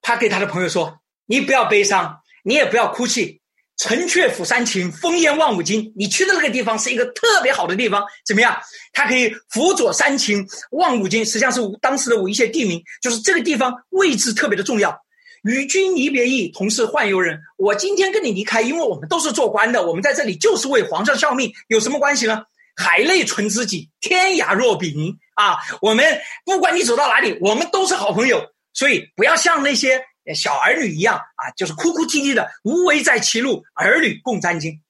[0.00, 3.42] 他给他的朋友说：“你不要悲伤，你也不要哭泣。
[3.78, 5.92] 城阙辅三秦，风烟望五津。
[5.96, 8.58] 你去的那个地方是一个特别好的地方，怎么样？
[8.92, 15.00] 它可以辅佐三秦，望五津，实际上是当时的一些地名，就是这个地方位置特别的重要。
[15.44, 17.38] 与君离别意，同是宦游人。
[17.56, 22.42] 我今天跟你离开，因为我们都是做官的，我们在这里就是为皇上效命，有什么关系呢？
[22.76, 30.02] 海内存知己，天涯若比邻。”啊，我们不管你走到哪里，我们都是好朋友，所以不要像那些
[30.34, 32.50] 小儿女一样啊，就是哭哭啼啼的。
[32.64, 34.80] 无为在歧路，儿女共沾巾。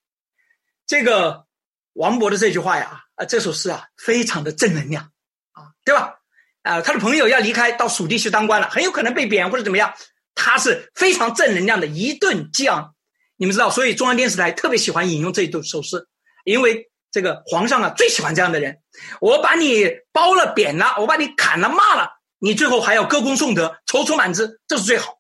[0.87, 1.47] 这个
[1.93, 5.11] 王勃的这句话呀，啊，这首诗啊，非常的正能量
[5.53, 6.15] 啊，对吧？
[6.63, 9.95] 啊，他的朋友要离开到蜀地去当官了，很有可能被贬或者怎么样，
[10.35, 12.95] 他是非常正能量的一顿激昂。
[13.37, 16.07] 你们知道，所以中央电视台特别喜欢引用这一段首诗，
[16.45, 16.91] 因为。
[17.11, 18.83] 这个皇上啊，最喜欢这样的人。
[19.19, 25.18] 我把你包了、贬了，我把你砍了、骂了，你最后还要歌功颂德、踌躇满志，这是最好。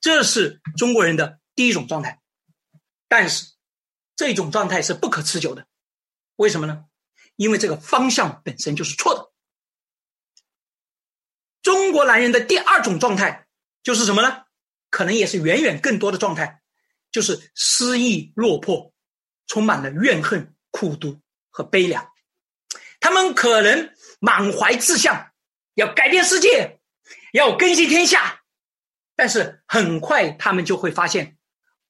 [0.00, 2.20] 这是中国人的第一种状态。
[3.08, 3.52] 但是，
[4.16, 5.66] 这种状态是不可持久的。
[6.36, 6.84] 为什么呢？
[7.36, 9.32] 因为这个方向本身就是错的。
[11.62, 13.46] 中国男人的第二种状态
[13.82, 14.44] 就是什么呢？
[14.90, 16.62] 可能也是远远更多的状态，
[17.10, 18.92] 就是失意落魄，
[19.46, 20.54] 充满了怨恨。
[20.70, 22.12] 苦读和悲凉，
[23.00, 25.32] 他们可能满怀志向，
[25.74, 26.78] 要改变世界，
[27.32, 28.37] 要更新天下，
[29.18, 31.36] 但是很快他们就会发现，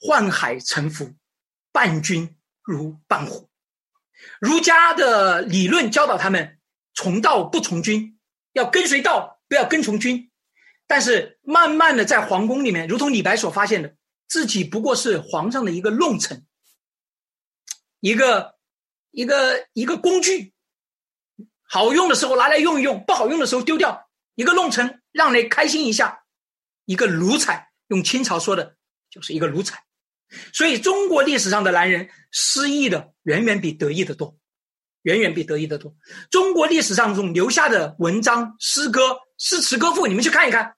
[0.01, 1.13] 宦海沉浮，
[1.71, 3.51] 伴君如伴虎。
[4.41, 6.59] 儒家的理论教导他们
[6.95, 8.19] 从道不从君，
[8.53, 10.31] 要跟随道，不要跟从君。
[10.87, 13.95] 但是慢慢的在皇宫里面，如同李白所发现的，
[14.27, 16.47] 自己不过是皇上的一个弄臣，
[18.01, 18.57] 一个。
[19.11, 20.53] 一个一个工具，
[21.63, 24.07] 好用的时候拿来用一用，不好用的时候丢掉。
[24.35, 26.27] 一个弄臣，让你开心一下；
[26.89, 28.75] 一个奴才，用清朝说的，
[29.11, 29.85] 就是一个奴才。
[30.55, 34.39] 所以，中国历史上的男人失意的远远比得意的多，
[35.03, 35.95] 远远比得意的多。
[36.31, 40.77] 中国历史上中留下的文章、诗歌、诗词歌赋，你们去看一看，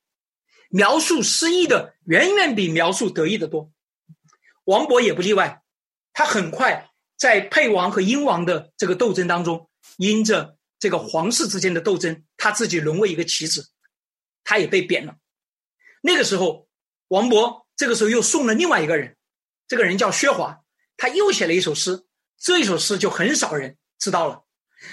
[0.68, 3.70] 描述失意的远远比描述得意的多。
[4.64, 5.62] 王勃也不例外，
[6.12, 6.90] 他很快。
[7.16, 13.70] 在沛王和英王的这个斗争当中，因着这个皇室之间的斗争，他自己沦为一个棋子，
[14.42, 15.14] 他也被贬了。
[16.00, 16.68] 那个时候，
[17.08, 19.16] 王勃这个时候又送了另外一个人，
[19.68, 20.60] 这个人叫薛华，
[20.96, 22.04] 他又写了一首诗，
[22.38, 24.44] 这一首诗就很少人知道了。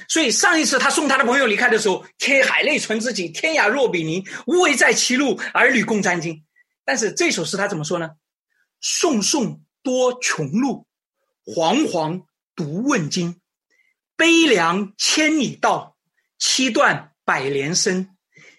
[0.09, 4.25] 所以上一次他送他的朋友离开的时候，“天海内存知己，天涯若比邻。
[4.45, 6.43] 无为在歧路，儿女共沾巾。”
[6.83, 8.11] 但是这首诗他怎么说呢
[8.81, 10.85] ？“送送多穷路。”
[11.47, 12.25] 惶惶
[12.57, 13.39] 独问津，
[14.17, 15.95] 悲凉千里道，
[16.37, 18.09] 七断百年身。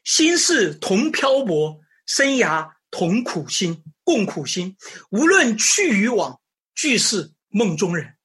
[0.04, 4.77] 心事同漂泊，生涯同苦心，共苦心。
[5.11, 6.40] 无论去与往，
[6.75, 8.16] 俱是梦中人。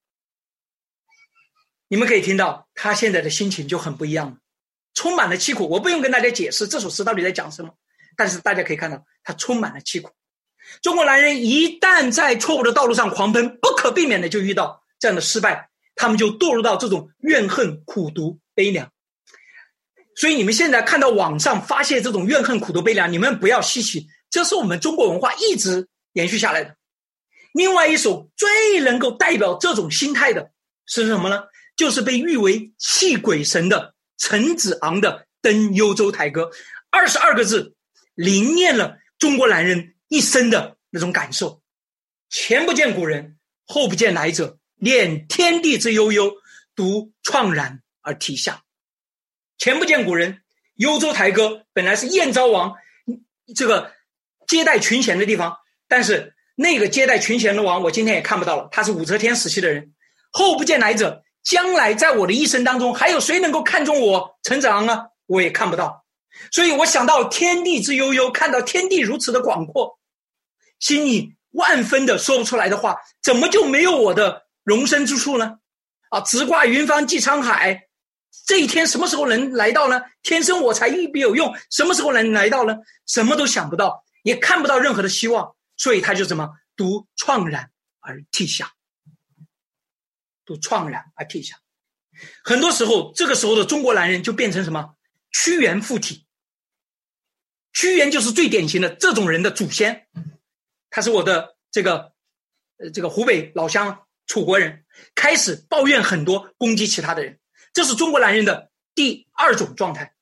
[1.90, 4.38] 你们可以听到他现在的心情就很不一样了，
[4.94, 5.68] 充满了凄苦。
[5.68, 7.76] 我不用跟大家解释这首诗到底在讲什么，
[8.16, 10.12] 但是大家可以看到，他充满了凄苦。
[10.82, 18.90] 中国男人一旦在错误的道路上狂奔，不可避免的就遇到这样的失败，他们就堕入到这种怨恨、苦毒、悲凉。
[20.16, 26.76] 所以你们现在看到网上发泄这种怨恨、苦毒、悲凉，你们不要稀奇，这是我们中国文化一直延续下来的。
[27.54, 30.52] 另外一首最能够代表这种心态的
[30.86, 31.44] 是什么呢？
[31.76, 36.44] 就是被誉为泣鬼神的陈子昂的《登幽州台歌》，
[36.92, 37.76] 二十二个字，
[38.16, 39.92] 凝练了中国男人。
[40.10, 41.64] 一生的那种感受，
[42.30, 46.32] 前不见古人，后不见来者，念天地之悠悠，
[46.76, 48.62] 独怆然而涕下。
[49.64, 50.42] 前不见古人，
[50.76, 52.76] 幽州台歌本来是燕昭王
[53.56, 53.94] 这个
[54.46, 55.56] 接待群贤的地方，
[55.88, 58.68] 但是那个接待群贤的王，我今天也看不到了。
[58.74, 59.94] 他是武则天时期的人，
[60.32, 65.06] 后不见来者，将来在我的一生当中，还有谁能够看中我成长呢？
[65.28, 66.04] 我也看不到。
[66.52, 69.98] 所以我想到天地之悠悠，看到天地如此的广阔，
[70.78, 75.60] 心里万分的说不出来的话，怎么就没有我的容身之处呢？
[76.10, 77.88] 啊，直挂云帆济沧海，
[78.46, 80.02] 这一天什么时候能来到呢？
[80.22, 82.78] 天生我材必必有用，什么时候能来到呢？
[83.06, 88.74] 什么都想不到，也看不到任何的希望，所以他就怎么独怆然而涕下，
[90.46, 91.60] 独怆然而涕下。
[92.44, 94.96] 很多时候，这个时候的中国男人就变成什么？
[95.32, 96.26] 屈原附体。
[97.72, 100.08] 屈原就是最典型的这种人的祖先，
[100.90, 102.14] 他是我的这个，
[102.78, 104.06] 呃，这个湖北老乡。
[104.26, 107.40] 楚国人开始抱怨很多，攻击其他的人，
[107.74, 110.14] 这是中国男人的第二种状态。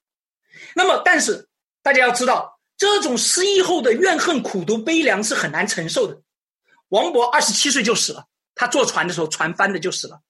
[0.74, 1.50] 那么，但是
[1.84, 6.22] 大家要知道，这种失意后的怨恨、苦毒、悲凉是很难承受的。
[6.90, 8.26] 王勃二十七岁就死了，
[8.56, 10.22] 他坐船的时候船翻的就死了。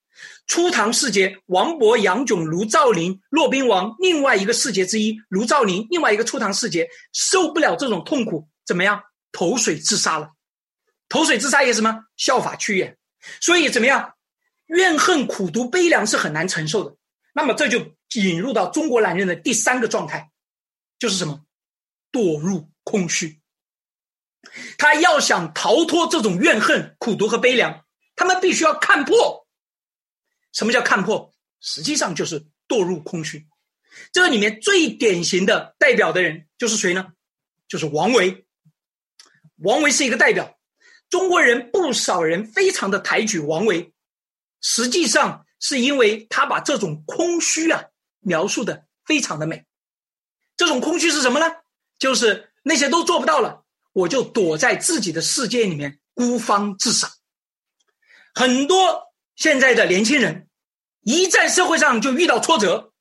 [0.46, 9.02] 初唐四杰，王勃、杨炯、卢照邻、骆宾王，另外一个四杰之一卢照邻，另外一个初唐四杰受不了这种痛苦，怎么样？
[9.32, 10.32] 投水自杀了。
[11.10, 12.04] 投水自杀也什么？
[12.18, 12.98] 效法屈原。
[13.40, 14.14] 所以怎么样？
[14.68, 16.96] 怨恨、苦毒、悲凉是很难承受的。
[17.34, 20.32] 那么这就引入到中国男人的第三个状态，
[21.00, 21.46] 就是什么？
[22.12, 23.40] 堕入空虚。
[24.78, 29.48] 他要想逃脱这种怨恨、苦毒和悲凉，他们必须要看破。
[30.52, 31.34] 什么叫看破？
[31.62, 33.48] 实际上就是堕入空虚。
[34.12, 37.14] 这里面最典型的代表的人就是谁呢？
[37.68, 38.46] 就是王维。
[39.58, 40.58] 王维是一个代表。
[41.10, 43.94] 中国人不少人非常的抬举王维，
[44.60, 47.86] 实际上是因为他把这种空虚啊
[48.20, 49.66] 描述的非常的美。
[50.58, 51.46] 这种空虚是什么呢？
[51.98, 57.10] 就是那些都做不到了，我就躲在自己的世界里面孤芳自赏。
[58.34, 60.50] 很多现在的年轻人
[61.02, 62.92] 一在社会上就遇到挫折，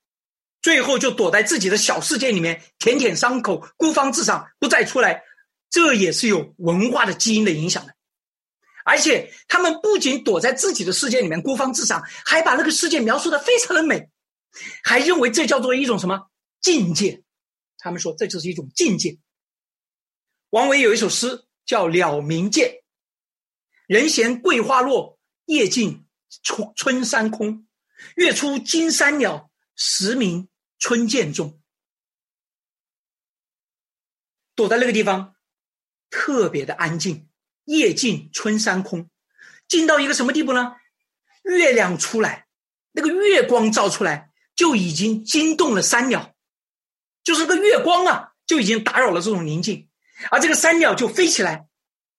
[0.62, 5.24] 最后就躲在自己的小世界里面舔舔伤口，孤芳自赏，不再出来。
[5.70, 7.94] 这也是有文化的基因的影响的。
[8.84, 14.10] 而且他们不仅躲在自己的世界里面孤芳自赏，还把那个世界描述的非常的美，
[14.82, 17.22] 还认为这叫做一种什么境界？
[17.78, 19.18] 他们说这就是一种境界。
[20.50, 22.68] 王维有一首诗叫《鸟鸣涧》
[23.88, 26.06] ：“人闲桂花落，夜静
[26.42, 27.66] 春春山空。
[28.16, 31.62] 月出惊山鸟，时鸣春涧中。”
[34.54, 35.36] 躲在那个地方，
[36.10, 37.29] 特别的安静。
[37.70, 39.08] 夜静春山空，
[39.68, 40.74] 静到一个什么地步呢？
[41.44, 42.48] 月亮出来，
[42.90, 46.34] 那个月光照出来，就已经惊动了山鸟，
[47.22, 49.88] 就是个月光啊，就已经打扰了这种宁静，
[50.32, 51.68] 而这个山鸟就飞起来，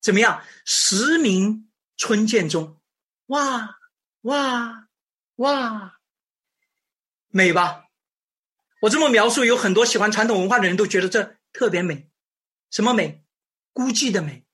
[0.02, 0.41] 怎么样？
[0.64, 2.80] 时鸣春涧中，
[3.26, 3.78] 哇
[4.22, 4.88] 哇
[5.36, 5.99] 哇，
[7.28, 7.88] 美吧？
[8.84, 12.10] 我这么描述，有很多喜欢传统文化的人都觉得这特别美，
[12.70, 13.26] 什么美？
[13.74, 14.45] 孤寂的美。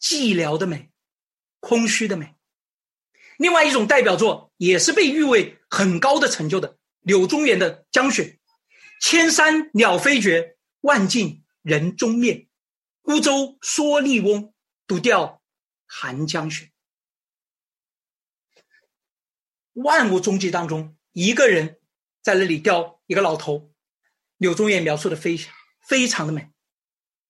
[0.00, 0.90] 寂寥的美，
[1.60, 2.34] 空虚的美。
[3.38, 8.22] 另外一种代表作也是被誉为很高的成就的柳宗元的《江雪》
[9.00, 12.48] ：“千山鸟飞绝，万径人踪灭。
[13.02, 14.52] 孤舟蓑笠翁，
[14.86, 15.42] 独钓
[15.86, 16.72] 寒江雪。”
[19.74, 21.80] 万物踪迹当中，一个人
[22.22, 23.72] 在那里钓一个老头。
[24.38, 25.54] 柳宗元描述的非常
[25.86, 26.50] 非常的美。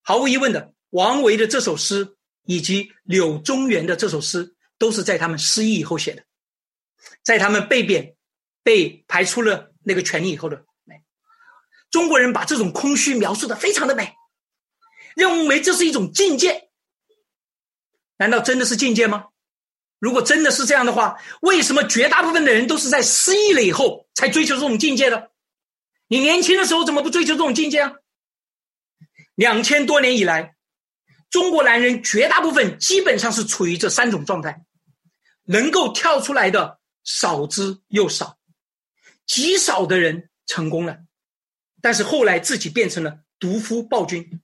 [0.02, 2.15] 毫无疑问的，王维的这首诗。
[2.46, 6.24] 以及柳宗元的这首诗，都是在他们失意以后写的，
[7.22, 8.16] 在他们被贬、
[8.62, 11.02] 被排出了那个权力以后的美。
[11.90, 14.14] 中国人把这种空虚描述的非常的美，
[15.14, 16.70] 认为这是一种境界。
[18.16, 19.26] 难道真的是境界吗？
[19.98, 25.30] 如果真的是这样的话，为什么绝大部分的人都是在失意了以后才追求这种境界的？
[26.08, 27.92] 你年轻的时候怎么不追求这种境界啊？
[29.34, 30.55] 两千多年以来。
[31.30, 34.64] 中国男人绝大部分基本上是处于这三种状态，
[35.44, 38.38] 能够跳出来的少之又少，
[39.26, 40.98] 极少的人成功了，
[41.82, 44.40] 但是后来自己变成了独夫暴君，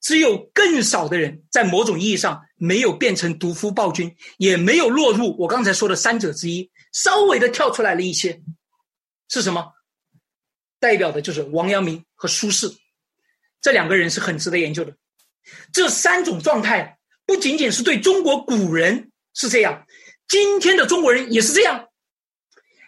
[0.00, 8.42] 只有更少的人在某种意义上没有变成独夫暴君，也没有落入我刚才说的三者之一，稍微的跳出来了一些，
[9.28, 9.72] 是什么？
[10.78, 12.76] 代表的就是王阳明和苏轼，
[13.60, 14.96] 这两个人是很值得研究的。
[15.72, 19.86] 这三种状态不仅仅是对中国古人是这样，
[20.28, 21.88] 今天的中国人也是这样。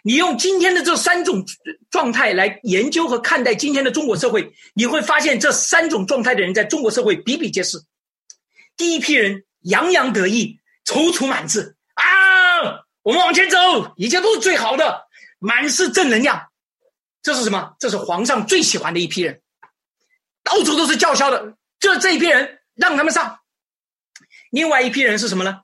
[0.01, 1.45] 你用今天的这三种
[1.91, 7.83] 状态来研究和看待今天的中国社会，你会发现这三种状态的人在中国社会比比皆是。
[8.77, 12.05] 第一批人洋洋得意、踌躇满志啊，
[13.03, 13.57] 我们往前走，
[13.97, 15.01] 一切都是最好的，
[15.37, 16.47] 满是正能量。
[17.21, 17.75] 这是什么？
[17.77, 19.41] 这是皇上最喜欢的一批人，
[20.43, 21.55] 到处都是叫嚣的。
[21.79, 23.39] 就这一批人，让他们上。
[24.51, 25.61] 另外一批人是什么呢？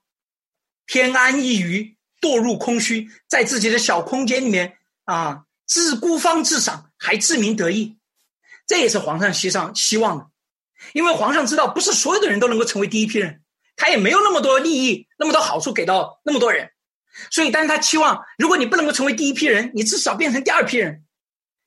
[0.85, 1.93] 偏安一隅。
[2.21, 7.99] 堕入空虚，在自己的小空间里面啊，自孤芳自赏，还自鸣得意，
[8.65, 10.27] 这也是皇上希上希望的，
[10.93, 13.43] 因为皇上知道，不是所有的人都能够成为第一批人，
[13.75, 16.71] 他也没有那么多利益，那么多好处给到那么多人，
[17.29, 21.05] 所以，但是他期望，如果你不能够成为第一批人，你至少变成第二批人，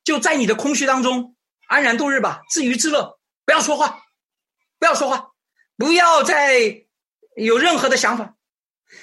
[0.03, 1.36] 就在你的空虚当中
[1.68, 4.01] 安然度日吧，自娱自乐，不要说话，
[4.79, 5.33] 不要说话，
[5.76, 6.87] 不要再
[7.37, 8.37] 有任何的想法。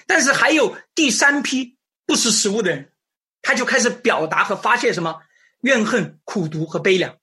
[0.07, 2.91] 但是还有第三批不识时务的人，
[3.41, 5.21] 他就开始表达和发泄什么
[5.61, 7.17] 怨恨、苦毒和悲凉。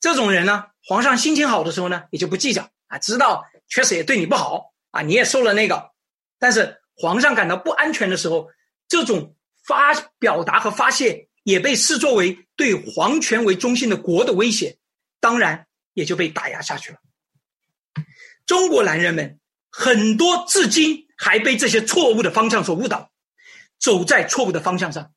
[0.00, 5.92] 这种人呢，皇上心情好的时候呢，也就不计较啊，知道确实也对你不好啊，你也受了那个。
[6.38, 8.50] 但是皇上感到不安全的时候，
[8.88, 9.34] 这种
[9.66, 14.76] 发表达和发泄也被视作为对皇权为中心的国的威胁，
[15.20, 16.98] 当然也就被打压下去了。
[18.46, 19.38] 中国男人们
[19.70, 21.02] 很多至今。
[21.16, 23.12] 还被这些错误的方向所误导，
[23.78, 25.14] 走在错误的方向上。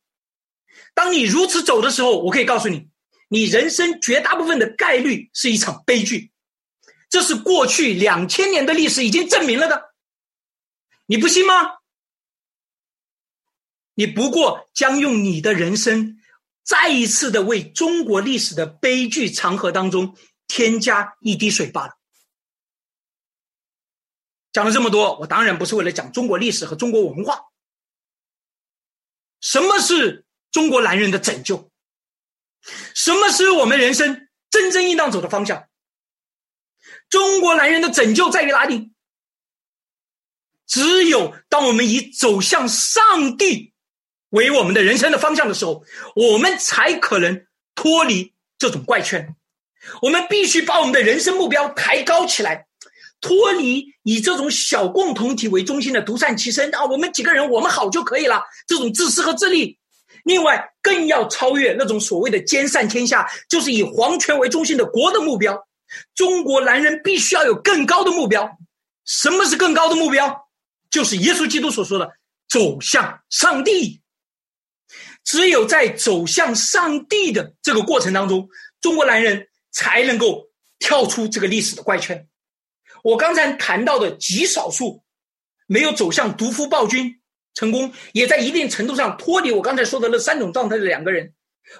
[0.94, 2.88] 当你如此走的时候，我可以告诉你，
[3.28, 6.30] 你人生绝大部分的概率是一场悲剧。
[7.10, 9.92] 这是过去两千年的历史已经证明了的。
[11.06, 11.54] 你不信吗？
[13.94, 16.20] 你不过将用你的人生
[16.62, 20.16] 再一次的为中国历史的悲剧长河当中
[20.46, 21.97] 添加一滴水罢了。
[24.52, 27.46] 讲了这么多，我当然不是为了讲中国历史和中国文化。
[29.40, 31.70] 什么是中国男人的拯救？
[32.94, 35.68] 什么是我们人生真正应当走的方向？
[37.08, 38.92] 中国男人的拯救在于哪里？
[40.66, 43.72] 只有当我们以走向上帝
[44.30, 45.84] 为我们的人生的方向的时候，
[46.14, 49.34] 我们才可能脱离这种怪圈。
[50.02, 52.67] 我们必须把我们的人生目标抬高起来。
[53.20, 59.78] 脱离以这种小共同体为中心的独善其身啊，我们几个人我们好就可以了，这种自私和自利。
[60.24, 65.66] 另外，更要超越那种所谓的兼善天下，就是以皇权为中心的国的目标。
[66.14, 68.58] 中国男人必须要有更高的目标。
[69.04, 70.48] 什么是更高的目标？
[70.90, 72.10] 就是耶稣基督所说的
[72.48, 74.02] 走向上帝。
[75.24, 78.48] 只有在走向上帝的这个过程当中，
[78.80, 82.26] 中国男人才能够跳出这个历史的怪圈。
[83.02, 85.02] 我刚才谈到的极少数
[85.66, 87.20] 没有走向独夫暴君
[87.54, 91.32] 成功，也在一定程度上脱离我刚才说的那三种状态的两个人，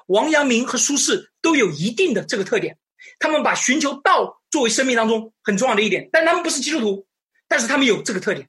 [0.06, 2.78] 王阳明和苏轼都有一定的这个特点。
[3.18, 7.06] 他们把寻求道作为生命当中很重要的一点，但他们不是基督徒，
[7.48, 8.48] 但是他们有这个特点。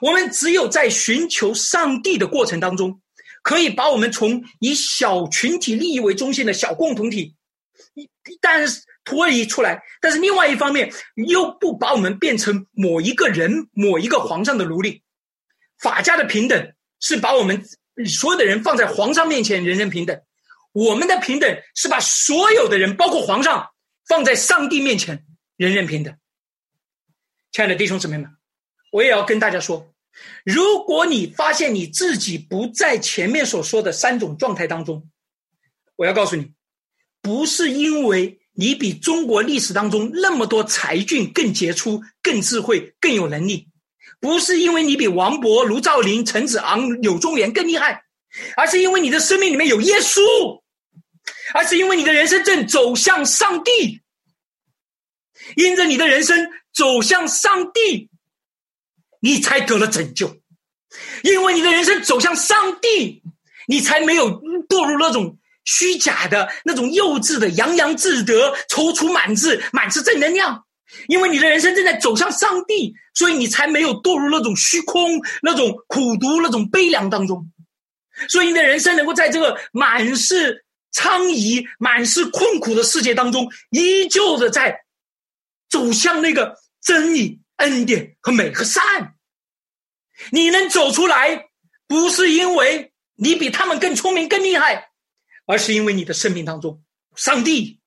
[0.00, 3.00] 我们只有在寻求上帝的过程当中，
[3.42, 7.34] 可以把我们从以小群体利益为中心的小共同体，
[7.94, 8.08] 一
[8.40, 8.82] 但是。
[9.04, 10.92] 脱离出来，但是另外一方面
[11.26, 15.02] 又不把我们变成某一个人、某一个皇上的奴隶。
[15.80, 17.64] 法家的平等是把我们
[18.06, 20.16] 所有的人放在皇上面前，人人平等；
[20.72, 23.70] 我们的平等是把所有的人，包括皇上，
[24.06, 25.26] 放在上帝面前，
[25.56, 26.16] 人人平等。
[27.50, 28.30] 亲爱的弟兄姊妹们，
[28.92, 29.92] 我也要跟大家说，
[30.44, 35.10] 如果你发现你自己不在前面所说的三种状态当中，
[35.96, 36.52] 我要告诉你，
[37.20, 38.38] 不是因为。
[38.54, 43.68] 你比中国历史当中那么多才俊更杰出、更智慧、更有能力，
[44.20, 48.04] 不是因为你比王勃、卢照邻、陈子昂、柳宗元更厉害，
[48.56, 50.20] 而是因为你的生命里面有耶稣，
[51.54, 54.02] 而是因为你的人生正走向上帝，
[55.56, 58.10] 因着你的人生走向上帝，
[59.20, 60.26] 你才得了拯救；
[61.22, 63.22] 因为你的人生走向上帝，
[63.66, 65.38] 你才没有堕入那种。
[65.64, 70.64] 虚假的那种幼稚的洋洋自得、踌躇满志、满是正能量，
[71.08, 77.50] 因为你的人生正在走向上帝，所以你才没有堕入那种虚空、那种苦读、那种悲凉当中，
[78.28, 84.80] 所以你的人生能够在这个满是苍夷、满是困苦的世界当中，依旧的在
[85.70, 89.14] 走向那个真理、恩典和美和善。
[90.30, 91.46] 你能走出来，
[91.88, 94.90] 不是因为你比他们更聪明、更厉害。
[95.46, 96.82] 而是因为你的生命当中，
[97.16, 97.80] 上帝，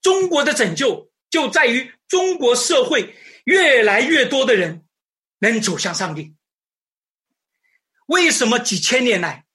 [0.00, 4.84] 中国的拯救就在于中国社会越来越多的人
[5.38, 6.34] 能走向上帝。
[8.06, 9.46] 为什么几千年来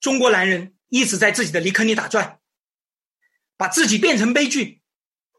[0.00, 2.38] 中国男人一直在自己的泥坑里打转，
[3.56, 4.80] 把自己变成悲剧，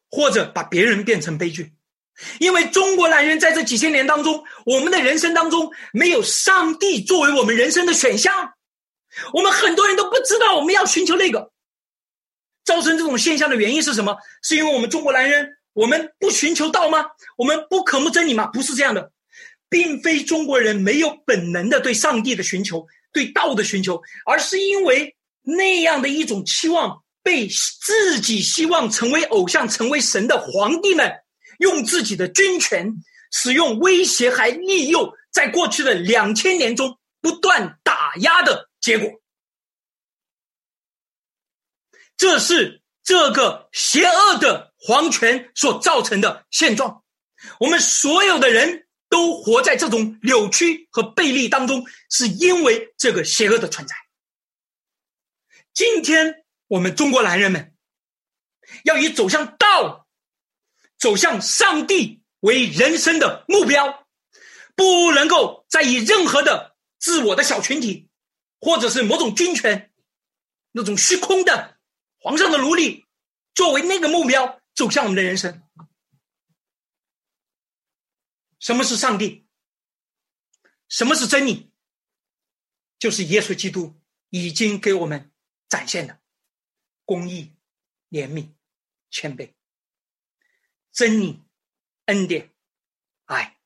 [0.09, 1.73] 或者把别人变成悲剧。
[2.39, 8.53] 因为中国男人在这几千年当中，我们的人生当中没有上帝作为我们人生的选项，
[9.33, 11.51] 我们很多人都不知道我们要寻求那个。
[12.65, 14.15] 造成这种现象的原因是什么？
[14.43, 17.03] 是因为我们中国男人，我们不寻求道吗？
[17.35, 18.45] 我们不渴慕真理吗？
[18.47, 19.11] 不是这样的，
[19.69, 31.11] 并非中国人没有本能的对上帝的寻求、对道的寻求，而是因为那样的一种期望被自己希望成为偶像、成为神的皇帝们
[31.57, 32.93] 用自己的军权
[33.31, 39.21] 使用威胁还利诱，在过去的两千年中不断打压的结果。
[42.17, 47.03] 这是这个邪恶的皇权所造成的现状。
[47.59, 53.95] 我们所有的人都活在这种扭曲和背离当中，是因为这个邪恶的存在。
[55.73, 57.73] 今天我们中国男人们
[58.83, 60.07] 要以走向道、
[60.97, 64.05] 走向上帝为人生的目标，
[64.75, 68.08] 不能够再以任何的自我的小群体，
[68.59, 69.91] 或者是某种军权
[70.71, 71.77] 那种虚空的。
[72.21, 73.05] 皇上的奴隶
[73.55, 75.63] 作为那个目标走向我们的人生。
[78.59, 79.47] 什么是上帝？
[80.89, 81.71] 什么是真理？
[82.97, 85.31] 就是耶稣基督已经给我们
[85.69, 86.19] 展现的
[87.05, 87.55] 公义、
[88.09, 88.49] 怜悯、
[89.09, 89.53] 谦卑、
[90.91, 91.41] 真理、
[92.07, 92.53] 恩典、
[93.23, 93.61] 爱。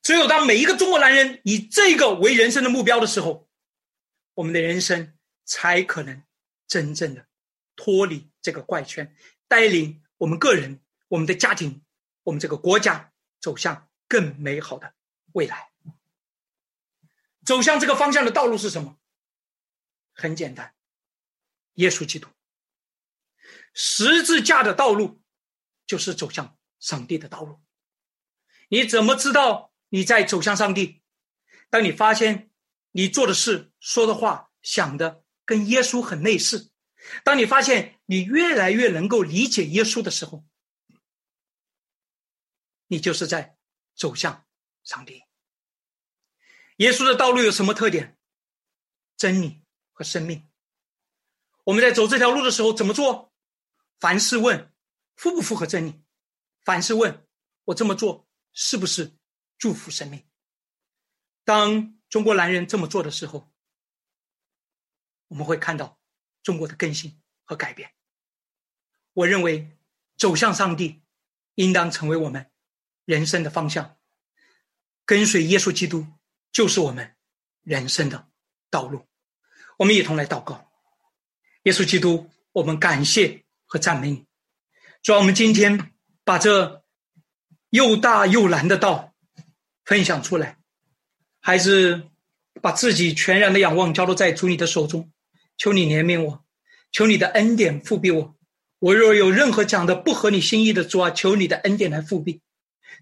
[0.00, 3.49] 只有当每一个中国男人以这个为人生的目标的时候，
[4.40, 6.22] 我们的人生才可能。
[6.70, 7.26] 真正的
[7.74, 9.12] 脱离这个怪圈，
[9.48, 11.84] 带领我们个人、我们的家庭、
[12.22, 14.94] 我们这个国家走向更美好的
[15.32, 15.72] 未来。
[17.44, 19.00] 走向这个方向的道路是什么？
[20.12, 20.76] 很简单，
[21.72, 22.28] 耶稣基督。
[23.74, 25.20] 十字架的道路
[25.88, 27.60] 就是走向上帝的道路。
[28.68, 31.02] 你怎么知道你在走向上帝？
[31.68, 32.49] 当你发现
[32.92, 35.24] 你做的事、说的话、想的。
[35.46, 36.70] 跟耶稣很类似。
[37.24, 40.44] 当你发现你越来越能够理解耶稣的时候，
[42.86, 43.58] 你就是在
[43.96, 44.46] 走向
[44.84, 45.24] 上帝。
[46.76, 48.16] 耶稣的道路有什么特点？
[49.16, 49.60] 真理
[49.90, 50.48] 和生命。
[51.64, 53.34] 我们在走这条路的时候怎么做？
[53.98, 54.72] 凡事问
[55.16, 56.00] 符不符合真理？
[56.64, 57.26] 凡事问
[57.64, 59.16] 我这么做是不是
[59.58, 60.24] 祝福生命？
[61.44, 63.50] 当中国男人这么做的时候。
[65.28, 65.96] 我们会看到
[66.42, 67.94] 中国的更新和改变。
[69.12, 69.78] 我认为
[70.16, 71.04] 走向上帝
[71.54, 72.50] 应当成为我们
[73.04, 73.96] 人生的方向，
[75.04, 76.04] 跟随耶稣基督
[76.50, 77.16] 就是我们
[77.62, 78.28] 人生的
[78.70, 79.06] 道路。
[79.78, 80.68] 我们一同来祷告，
[81.62, 84.26] 耶稣基督，我们感谢和赞美你。
[85.00, 85.92] 主要，我们今天
[86.24, 86.84] 把这
[87.68, 89.14] 又大又难的道
[89.84, 90.59] 分享出来，
[91.40, 92.02] 还是
[92.62, 95.10] 把自己全然的仰望交托在主你的手中。
[95.58, 96.40] 求你怜悯我，
[96.92, 98.34] 求你的恩典复庇我。
[98.78, 102.40] 我若有任何讲的不合你心意的，主啊，求你的恩典来复庇。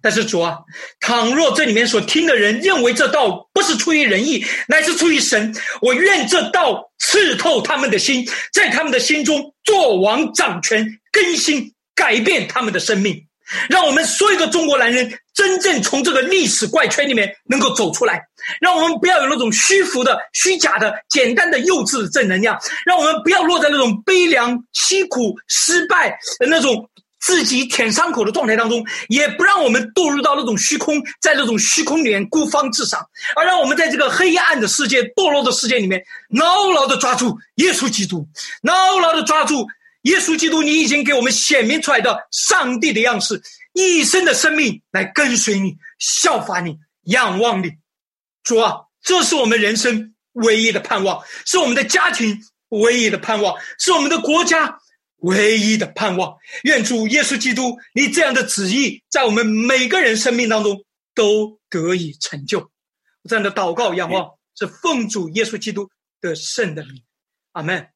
[0.01, 0.59] 但是主啊，
[1.01, 13.27] 倘若这里面所听的人认为这道不是出于仁义，乃是出于神，我愿这道刺透他们的心，在他们的心中做王掌权，更新改变他们的生命。
[13.69, 18.21] 让我们所有的中国男人真正从这个历史怪圈里面能够走出来，
[18.61, 26.11] 让我们不要有那种虚浮的、虚假的、简单的、幼稚的正能量，让我们不要落在那种悲凉、凄苦、失败
[26.41, 33.01] 的那种自己舔伤口的状态当中，也不让我们堕入到那种虚空，在那种虚空里面孤芳自赏，
[33.37, 38.27] 而让我们在这个黑暗的世界、堕落的世界里面，牢牢的抓住耶稣基督，
[38.63, 39.69] 牢牢的抓住。
[40.03, 43.43] 耶稣基督，你已经给我们显明出来的上帝的样式，
[43.79, 47.71] 一生的生命来跟随你、效法你、仰望你。
[48.43, 52.39] 主啊，这是我们人生唯一的盼望，是我们的家庭
[52.71, 54.79] 唯一的盼望，是我们的国家
[55.19, 56.37] 唯一的盼望。
[56.65, 62.71] 愿主耶稣基督，你这样的旨意在我们每个人生命当中都得以成就。
[63.29, 65.89] 这样的祷告、仰望是奉主耶稣基督
[66.21, 67.03] 的圣的名，
[67.53, 67.89] 阿门。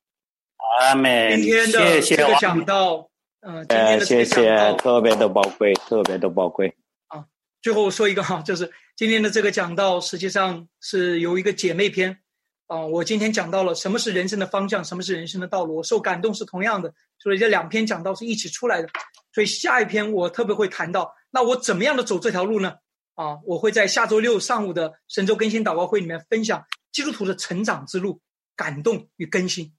[0.81, 3.09] 阿门，今天的这个讲到，
[3.43, 3.65] 呃，
[4.05, 6.75] 谢谢，特别的宝贵，特别的宝贵。
[7.09, 7.27] 啊，
[7.61, 12.19] 最后说一个哈，就是今天的这个讲道，实际上是有一个姐妹篇。
[12.67, 18.89] 啊，我今天讲到了什么是人生的方向，什么是人生的道路，我受感动是同样的，所以这两篇讲道是一起出来的。
[19.33, 22.75] 所以下一篇我特别会谈到，那我怎么样的走这条路呢？
[23.15, 28.21] 啊，我会在下周六上午的神州更新祷告会里面分享基督徒的成长之路。
[28.55, 29.73] 感动与更新。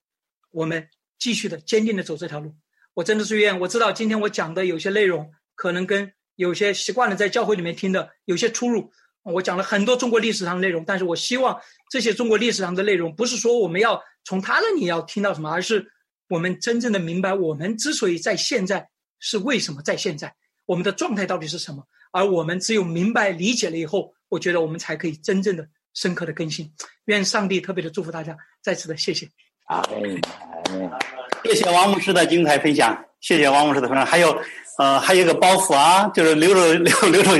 [0.49, 0.89] 我们
[1.20, 2.55] 继续的坚定的走这条路。
[2.94, 8.91] 我真的是愿，我知道今天我讲的有些内容可能跟有些习惯了在教会里面听的有些出入。
[9.24, 15.89] 我讲了很多中国历史上的内容，但是我希望这些中国历史上的内容不是说我们要从他那里要听到什么，而是
[16.28, 18.89] 我们真正的明白我们之所以在现在
[19.20, 20.36] 是为什么在现在，
[20.66, 21.88] 我们的状态到底是什么。
[22.12, 26.72] 而我们只有明白理解了以后，我觉得我们才可以真正的深刻的更新。
[27.06, 29.28] 愿上帝特别的祝福大家，再次的谢谢。
[29.68, 29.82] 啊，
[31.44, 34.06] 谢谢王牧师的精彩分享，谢谢王牧师的分享。
[34.06, 34.36] 还有，
[34.78, 37.32] 呃，还有一个包袱啊，就是留着留留着